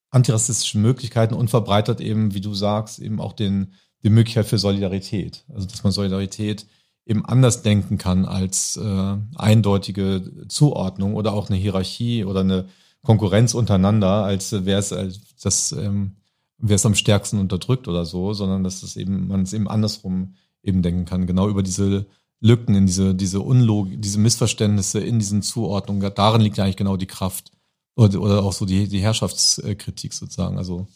[0.09, 3.73] antirassistischen Möglichkeiten und verbreitert eben, wie du sagst, eben auch den,
[4.03, 5.43] die Möglichkeit für Solidarität.
[5.53, 6.65] Also dass man Solidarität
[7.05, 12.65] eben anders denken kann als äh, eindeutige Zuordnung oder auch eine Hierarchie oder eine
[13.01, 16.15] Konkurrenz untereinander, als wer es als das ähm,
[16.57, 20.35] wer es am stärksten unterdrückt oder so, sondern dass es eben man es eben andersrum
[20.61, 22.05] eben denken kann, genau über diese
[22.39, 26.11] Lücken, in diese, diese Unlogik, diese Missverständnisse in diesen Zuordnungen.
[26.13, 27.51] Darin liegt ja eigentlich genau die Kraft.
[27.95, 30.57] Oder, oder auch so die, die Herrschaftskritik sozusagen.
[30.57, 30.87] Also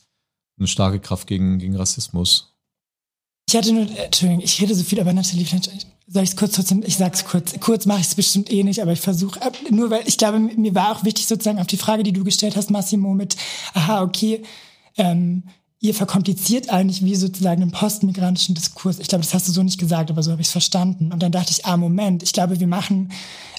[0.58, 2.53] eine starke Kraft gegen, gegen Rassismus.
[3.49, 6.53] Ich hatte nur, Entschuldigung, ich rede so viel, aber Nathalie, vielleicht soll ich es kurz
[6.53, 7.58] trotzdem, ich sag's kurz.
[7.62, 10.39] Kurz mache ich es bestimmt eh nicht, aber ich versuche, äh, nur weil ich glaube,
[10.39, 13.38] mir war auch wichtig sozusagen auf die Frage, die du gestellt hast, Massimo, mit,
[13.74, 14.43] aha, okay,
[14.98, 15.43] ähm,
[15.80, 19.00] ihr verkompliziert eigentlich wie sozusagen den postmigrantischen Diskurs.
[19.00, 21.12] Ich glaube, das hast du so nicht gesagt, aber so habe ich es verstanden.
[21.12, 23.12] Und dann dachte ich, ah, Moment, ich glaube, wir machen,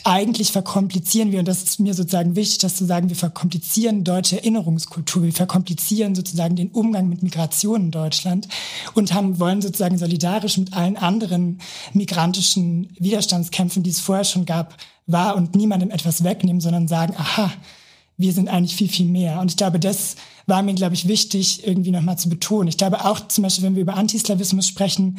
[0.03, 4.37] eigentlich verkomplizieren wir, und das ist mir sozusagen wichtig, das zu sagen, wir verkomplizieren deutsche
[4.39, 8.49] Erinnerungskultur, wir verkomplizieren sozusagen den Umgang mit Migration in Deutschland
[8.95, 11.61] und haben, wollen sozusagen solidarisch mit allen anderen
[11.93, 14.77] migrantischen Widerstandskämpfen, die es vorher schon gab,
[15.07, 17.53] wahr und niemandem etwas wegnehmen, sondern sagen, aha,
[18.17, 19.41] wir sind eigentlich viel, viel mehr.
[19.41, 20.17] Und ich glaube, das
[20.49, 22.69] war mir, glaube ich, wichtig, irgendwie nochmal zu betonen.
[22.69, 25.19] Ich glaube auch zum Beispiel, wenn wir über Antislawismus sprechen,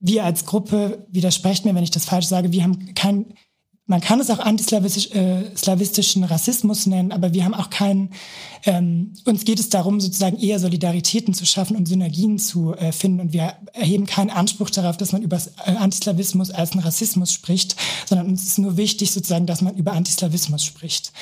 [0.00, 3.34] wir als Gruppe, widersprecht mir, wenn ich das falsch sage, wir haben kein
[3.86, 8.10] man kann es auch antislawistischen äh, Rassismus nennen, aber wir haben auch keinen,
[8.64, 13.20] ähm, uns geht es darum, sozusagen eher Solidaritäten zu schaffen und Synergien zu äh, finden.
[13.20, 17.76] Und wir erheben keinen Anspruch darauf, dass man über äh, Antislawismus als einen Rassismus spricht,
[18.06, 21.12] sondern uns ist nur wichtig, sozusagen, dass man über Antislawismus spricht.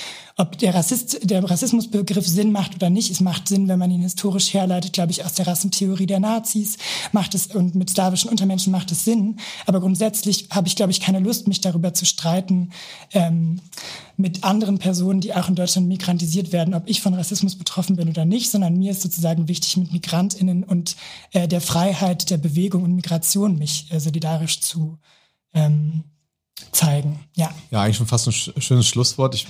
[0.40, 4.00] Ob der, Rassist, der Rassismusbegriff Sinn macht oder nicht, es macht Sinn, wenn man ihn
[4.00, 6.78] historisch herleitet, glaube ich, aus der Rassentheorie der Nazis,
[7.12, 9.38] macht es, und mit slawischen Untermenschen macht es Sinn.
[9.66, 12.70] Aber grundsätzlich habe ich, glaube ich, keine Lust, mich darüber zu streiten,
[13.12, 13.60] ähm,
[14.16, 18.08] mit anderen Personen, die auch in Deutschland migrantisiert werden, ob ich von Rassismus betroffen bin
[18.08, 20.96] oder nicht, sondern mir ist sozusagen wichtig, mit MigrantInnen und
[21.32, 24.96] äh, der Freiheit der Bewegung und Migration mich äh, solidarisch zu
[25.52, 26.04] ähm,
[26.72, 27.20] zeigen.
[27.36, 27.50] Ja.
[27.70, 29.34] Ja, eigentlich schon fast ein schönes Schlusswort.
[29.34, 29.46] Ich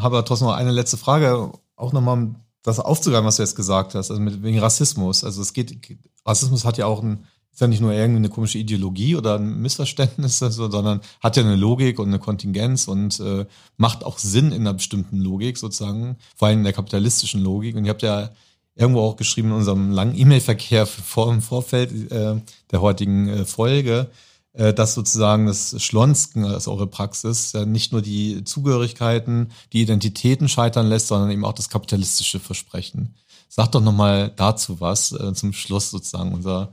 [0.00, 3.94] habe trotzdem noch eine letzte Frage, auch nochmal um das aufzugreifen, was du jetzt gesagt
[3.94, 5.22] hast, also mit, wegen Rassismus.
[5.24, 8.58] Also es geht, Rassismus hat ja auch ein ist ja nicht nur irgendwie eine komische
[8.58, 13.46] Ideologie oder ein Missverständnis, sondern hat ja eine Logik und eine Kontingenz und äh,
[13.76, 17.76] macht auch Sinn in einer bestimmten Logik sozusagen, vor allem in der kapitalistischen Logik.
[17.76, 18.30] Und ihr habt ja
[18.74, 22.40] irgendwo auch geschrieben in unserem langen E-Mail-Verkehr vor im Vorfeld äh,
[22.72, 24.10] der heutigen äh, Folge,
[24.56, 31.08] dass sozusagen das Schlonsken, also eure Praxis, nicht nur die Zugehörigkeiten, die Identitäten scheitern lässt,
[31.08, 33.16] sondern eben auch das kapitalistische Versprechen.
[33.48, 36.72] Sag doch nochmal dazu was äh, zum Schluss sozusagen unserer,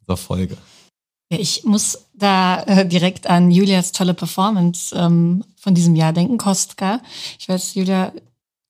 [0.00, 0.56] unserer Folge.
[1.30, 7.00] Ich muss da äh, direkt an Julias tolle Performance ähm, von diesem Jahr denken, Kostka.
[7.38, 8.12] Ich weiß, Julia,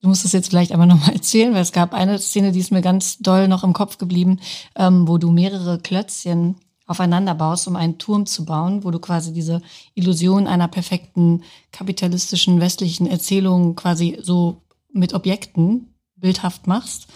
[0.00, 2.70] du musst es jetzt vielleicht aber nochmal erzählen, weil es gab eine Szene, die ist
[2.70, 4.38] mir ganz doll noch im Kopf geblieben,
[4.76, 6.54] ähm, wo du mehrere Klötzchen
[6.90, 9.62] aufeinander baust, um einen Turm zu bauen, wo du quasi diese
[9.94, 14.62] Illusion einer perfekten kapitalistischen westlichen Erzählung quasi so
[14.92, 17.06] mit Objekten bildhaft machst.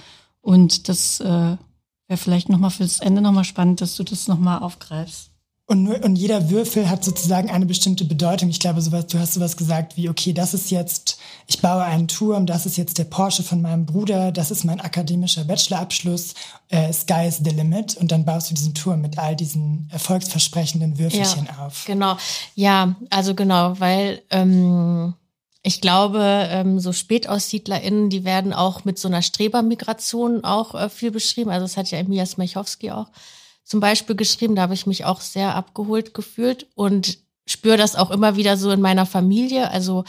[0.41, 5.34] Und das äh, wäre vielleicht nochmal fürs Ende nochmal spannend, dass du das nochmal aufgreifst.
[5.67, 8.51] Und, nur, und jeder Würfel hat sozusagen eine bestimmte Bedeutung.
[8.51, 12.07] Ich glaube, sowas, du hast sowas gesagt wie, okay, das ist jetzt, ich baue einen
[12.07, 16.35] Turm, das ist jetzt der Porsche von meinem Bruder, das ist mein akademischer Bachelorabschluss,
[16.69, 17.97] äh, Sky is the limit.
[17.97, 21.85] Und dann baust du diesen Turm mit all diesen erfolgsversprechenden Würfelchen ja, auf.
[21.87, 22.19] Genau,
[22.55, 25.15] ja, also genau, weil ähm,
[25.63, 31.11] ich glaube, ähm, so SpätaussiedlerInnen, die werden auch mit so einer Strebermigration auch äh, viel
[31.11, 31.49] beschrieben.
[31.49, 33.07] Also das hat ja Emilia Smechowski auch
[33.65, 34.55] zum Beispiel geschrieben.
[34.55, 38.71] Da habe ich mich auch sehr abgeholt gefühlt und spüre das auch immer wieder so
[38.71, 39.71] in meiner Familie.
[39.71, 40.05] Also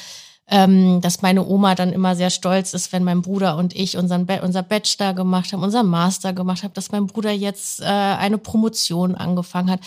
[0.47, 4.28] ähm, dass meine Oma dann immer sehr stolz ist, wenn mein Bruder und ich unseren
[4.28, 8.38] Be unser Bachelor gemacht haben, unseren Master gemacht haben, dass mein Bruder jetzt äh, eine
[8.38, 9.80] Promotion angefangen hat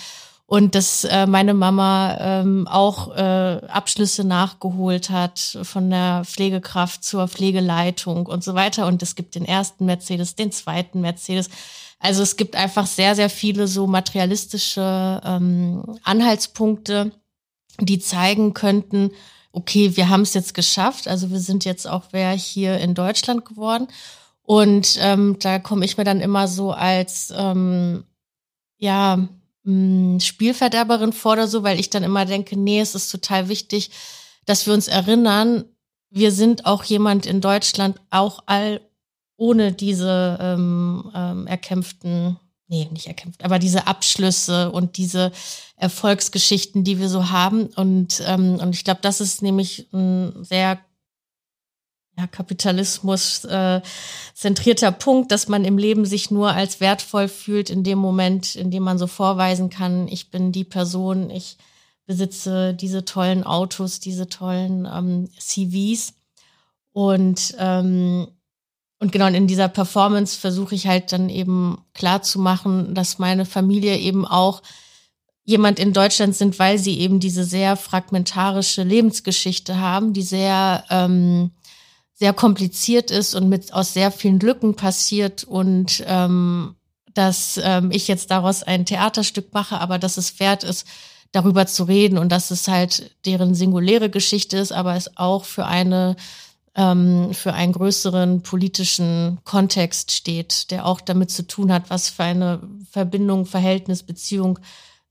[0.46, 7.28] und dass äh, meine Mama ähm, auch äh, Abschlüsse nachgeholt hat von der Pflegekraft zur
[7.28, 8.86] Pflegeleitung und so weiter.
[8.86, 11.50] Und es gibt den ersten Mercedes, den zweiten Mercedes.
[11.98, 17.12] Also es gibt einfach sehr, sehr viele so materialistische ähm, Anhaltspunkte,
[17.80, 19.10] die zeigen könnten,
[19.52, 21.08] okay, wir haben es jetzt geschafft.
[21.08, 23.88] Also wir sind jetzt auch wer hier in Deutschland geworden.
[24.42, 28.04] Und ähm, da komme ich mir dann immer so als ähm,
[28.78, 29.28] ja
[29.64, 33.90] hm, Spielverderberin vor oder so, weil ich dann immer denke, nee, es ist total wichtig,
[34.46, 35.64] dass wir uns erinnern,
[36.10, 38.80] wir sind auch jemand in Deutschland, auch all
[39.38, 42.36] ohne diese ähm, ähm, erkämpften,
[42.66, 45.32] nee, nicht erkämpft, aber diese Abschlüsse und diese
[45.76, 47.68] Erfolgsgeschichten, die wir so haben.
[47.76, 50.80] Und, ähm, und ich glaube, das ist nämlich ein sehr
[52.18, 53.80] ja, Kapitalismus äh,
[54.34, 58.72] zentrierter Punkt, dass man im Leben sich nur als wertvoll fühlt in dem Moment, in
[58.72, 61.58] dem man so vorweisen kann, ich bin die Person, ich
[62.06, 66.14] besitze diese tollen Autos, diese tollen ähm, CVs.
[66.92, 68.26] Und ähm,
[69.00, 73.44] und genau in dieser Performance versuche ich halt dann eben klar zu machen, dass meine
[73.44, 74.62] Familie eben auch
[75.44, 81.52] jemand in Deutschland sind, weil sie eben diese sehr fragmentarische Lebensgeschichte haben, die sehr ähm,
[82.18, 85.44] sehr kompliziert ist und mit aus sehr vielen Lücken passiert.
[85.44, 86.74] Und ähm,
[87.14, 90.86] dass ähm, ich jetzt daraus ein Theaterstück mache, aber dass es wert ist,
[91.30, 95.66] darüber zu reden und dass es halt deren singuläre Geschichte ist, aber es auch für
[95.66, 96.16] eine
[96.78, 102.22] ähm, für einen größeren politischen Kontext steht, der auch damit zu tun hat, was für
[102.22, 102.60] eine
[102.90, 104.60] Verbindung, Verhältnis, Beziehung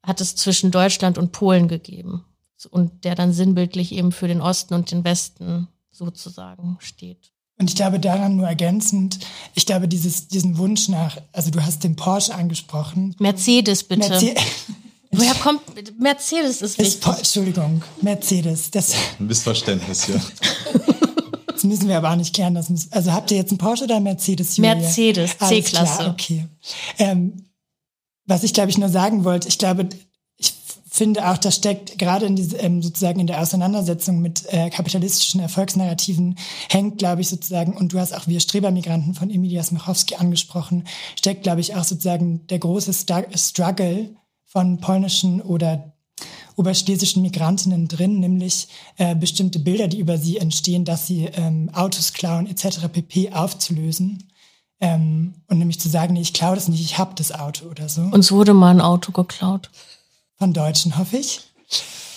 [0.02, 2.24] hat es zwischen Deutschland und Polen gegeben
[2.72, 7.34] und der dann sinnbildlich eben für den Osten und den Westen sozusagen steht.
[7.60, 9.20] Und ich glaube daran nur ergänzend,
[9.54, 13.14] ich glaube dieses, diesen Wunsch nach, also du hast den Porsche angesprochen.
[13.20, 14.10] Mercedes bitte.
[14.10, 14.36] Merce
[15.12, 15.62] Woher kommt
[16.00, 17.08] Mercedes ist wichtig.
[17.08, 18.72] Ist, Entschuldigung, Mercedes.
[18.72, 20.16] Das Ein Missverständnis, ja.
[21.68, 22.56] Das müssen wir aber auch nicht klären.
[22.56, 24.58] Das müssen, also habt ihr jetzt einen Porsche oder einen Mercedes?
[24.58, 24.76] Julia?
[24.76, 26.08] Mercedes, C-Klasse.
[26.08, 26.46] Okay.
[26.98, 27.46] Ähm,
[28.26, 29.90] was ich glaube ich nur sagen wollte, ich glaube,
[30.38, 30.54] ich
[30.90, 35.42] finde auch, da steckt gerade in diese, ähm, sozusagen in der Auseinandersetzung mit äh, kapitalistischen
[35.42, 36.38] Erfolgsnarrativen
[36.70, 40.88] hängt, glaube ich, sozusagen, und du hast auch wir Strebermigranten von Emilia Smachowski angesprochen,
[41.18, 44.16] steckt, glaube ich, auch sozusagen der große Struggle
[44.46, 45.94] von polnischen oder
[46.58, 52.12] oberschlesischen Migrantinnen drin, nämlich äh, bestimmte Bilder, die über sie entstehen, dass sie ähm, Autos
[52.12, 52.90] klauen etc.
[52.92, 53.32] pp.
[53.32, 54.30] aufzulösen.
[54.80, 57.88] Ähm, und nämlich zu sagen, nee, ich klaue das nicht, ich habe das Auto oder
[57.90, 58.02] so.
[58.02, 59.70] Uns wurde mal ein Auto geklaut.
[60.38, 61.42] Von Deutschen, hoffe ich.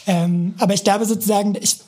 [0.06, 1.78] Ähm, aber ich glaube sozusagen, ich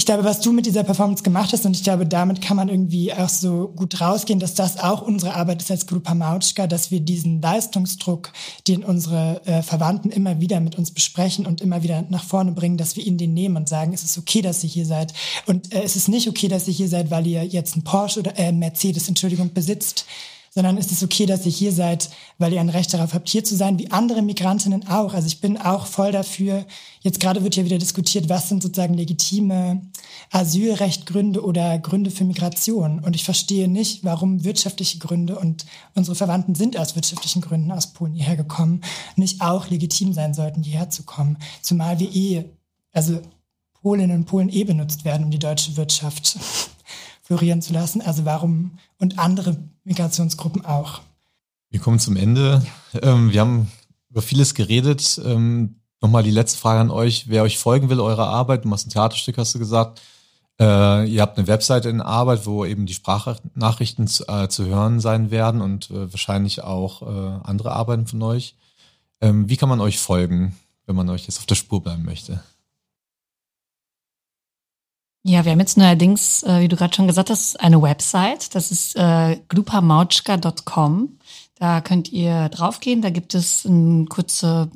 [0.00, 2.70] ich glaube, was du mit dieser Performance gemacht hast, und ich glaube, damit kann man
[2.70, 6.90] irgendwie auch so gut rausgehen, dass das auch unsere Arbeit ist als Grupa Mautschka, dass
[6.90, 8.32] wir diesen Leistungsdruck,
[8.66, 12.78] den unsere äh, Verwandten immer wieder mit uns besprechen und immer wieder nach vorne bringen,
[12.78, 15.12] dass wir ihnen den nehmen und sagen, es ist okay, dass ihr hier seid.
[15.44, 18.20] Und äh, es ist nicht okay, dass ihr hier seid, weil ihr jetzt einen Porsche
[18.20, 20.06] oder äh, Mercedes, Entschuldigung, besitzt,
[20.52, 23.44] sondern ist es okay, dass ihr hier seid, weil ihr ein Recht darauf habt, hier
[23.44, 25.14] zu sein, wie andere Migrantinnen auch.
[25.14, 26.66] Also ich bin auch voll dafür.
[27.00, 29.80] Jetzt gerade wird ja wieder diskutiert, was sind sozusagen legitime
[30.32, 32.98] Asylrechtgründe oder Gründe für Migration.
[32.98, 37.92] Und ich verstehe nicht, warum wirtschaftliche Gründe und unsere Verwandten sind aus wirtschaftlichen Gründen aus
[37.92, 38.80] Polen hierher gekommen,
[39.14, 41.38] nicht auch legitim sein sollten, hierher zu kommen.
[41.62, 42.44] Zumal wir eh,
[42.92, 43.20] also
[43.82, 46.38] Polinnen und Polen eh benutzt werden, um die deutsche Wirtschaft
[47.22, 48.00] florieren zu lassen.
[48.00, 51.00] Also warum und andere Migrationsgruppen auch.
[51.70, 52.64] Wir kommen zum Ende.
[53.02, 53.70] Ähm, wir haben
[54.10, 55.20] über vieles geredet.
[55.24, 57.28] Ähm, Nochmal die letzte Frage an euch.
[57.28, 60.00] Wer euch folgen will, eurer Arbeit, du machst ein Theaterstück, hast du gesagt.
[60.58, 65.00] Äh, ihr habt eine Webseite in Arbeit, wo eben die Sprachnachrichten zu, äh, zu hören
[65.00, 68.56] sein werden und äh, wahrscheinlich auch äh, andere Arbeiten von euch.
[69.20, 70.56] Ähm, wie kann man euch folgen,
[70.86, 72.42] wenn man euch jetzt auf der Spur bleiben möchte?
[75.22, 78.54] Ja, wir haben jetzt neuerdings, äh, wie du gerade schon gesagt hast, eine Website.
[78.54, 81.18] Das ist äh, glupamauchka.com.
[81.56, 83.02] Da könnt ihr draufgehen.
[83.02, 84.70] Da gibt es eine kurze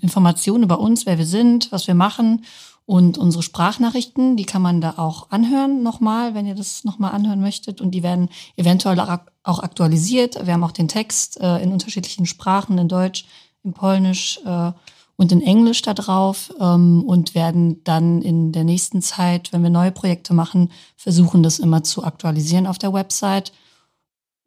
[0.00, 2.46] Information über uns, wer wir sind, was wir machen
[2.86, 4.38] und unsere Sprachnachrichten.
[4.38, 7.82] Die kann man da auch anhören nochmal, wenn ihr das nochmal anhören möchtet.
[7.82, 8.98] Und die werden eventuell
[9.42, 10.46] auch aktualisiert.
[10.46, 13.26] Wir haben auch den Text äh, in unterschiedlichen Sprachen, in Deutsch,
[13.64, 14.40] in Polnisch.
[14.46, 14.72] Äh,
[15.20, 19.68] und in Englisch da drauf ähm, und werden dann in der nächsten Zeit, wenn wir
[19.68, 23.52] neue Projekte machen, versuchen, das immer zu aktualisieren auf der Website.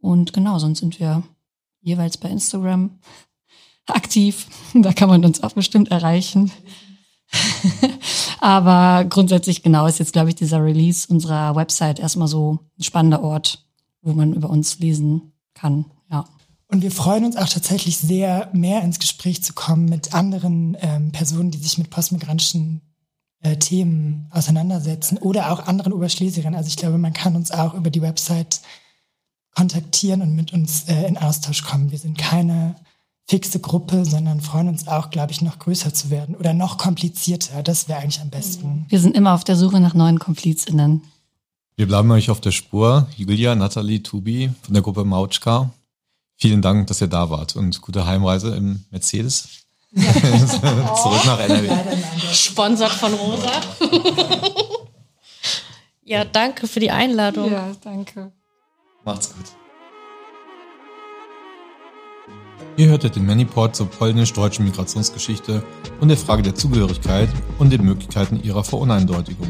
[0.01, 1.21] Und genau, sonst sind wir
[1.81, 2.89] jeweils bei Instagram
[3.85, 4.47] aktiv.
[4.73, 6.51] Da kann man uns auch bestimmt erreichen.
[8.39, 13.21] Aber grundsätzlich genau ist jetzt, glaube ich, dieser Release unserer Website erstmal so ein spannender
[13.21, 13.63] Ort,
[14.01, 15.85] wo man über uns lesen kann.
[16.09, 16.25] Ja.
[16.73, 21.11] Und wir freuen uns auch tatsächlich sehr, mehr ins Gespräch zu kommen mit anderen ähm,
[21.11, 22.81] Personen, die sich mit postmigrantischen
[23.41, 26.55] äh, Themen auseinandersetzen oder auch anderen Oberschlesierinnen.
[26.55, 28.61] Also ich glaube, man kann uns auch über die Website
[29.55, 31.91] kontaktieren und mit uns äh, in Austausch kommen.
[31.91, 32.73] Wir sind keine
[33.27, 37.61] fixe Gruppe, sondern freuen uns auch, glaube ich, noch größer zu werden oder noch komplizierter.
[37.61, 38.87] Das wäre eigentlich am besten.
[38.89, 41.03] Wir sind immer auf der Suche nach neuen KomplizInnen.
[41.75, 43.07] Wir bleiben euch auf der Spur.
[43.15, 45.71] Julia, Nathalie, Tubi von der Gruppe Mautschka.
[46.43, 49.47] Vielen Dank, dass ihr da wart und gute Heimreise im Mercedes.
[49.93, 50.13] Ja.
[50.13, 51.69] Zurück nach NRW.
[52.33, 53.49] Sponsert von Rosa.
[56.03, 57.49] ja, danke für die Einladung.
[57.49, 58.33] Ja, danke.
[59.05, 59.45] Macht's gut.
[62.75, 65.63] Ihr hörtet den Maniport zur polnisch-deutschen Migrationsgeschichte
[66.01, 69.47] und der Frage der Zugehörigkeit und den Möglichkeiten ihrer Veruneindeutigung.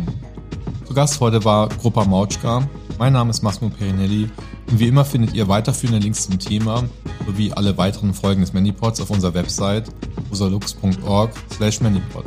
[0.85, 2.69] Zu Gast heute war Grupa Mautschka.
[2.99, 4.29] Mein Name ist Massimo Perinelli
[4.69, 6.83] und wie immer findet ihr weiterführende Links zum Thema
[7.25, 9.89] sowie alle weiteren Folgen des Manipods auf unserer Website
[10.29, 12.25] rosalux.org slash manipod.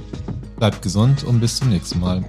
[0.57, 2.25] Bleibt gesund und bis zum nächsten Mal.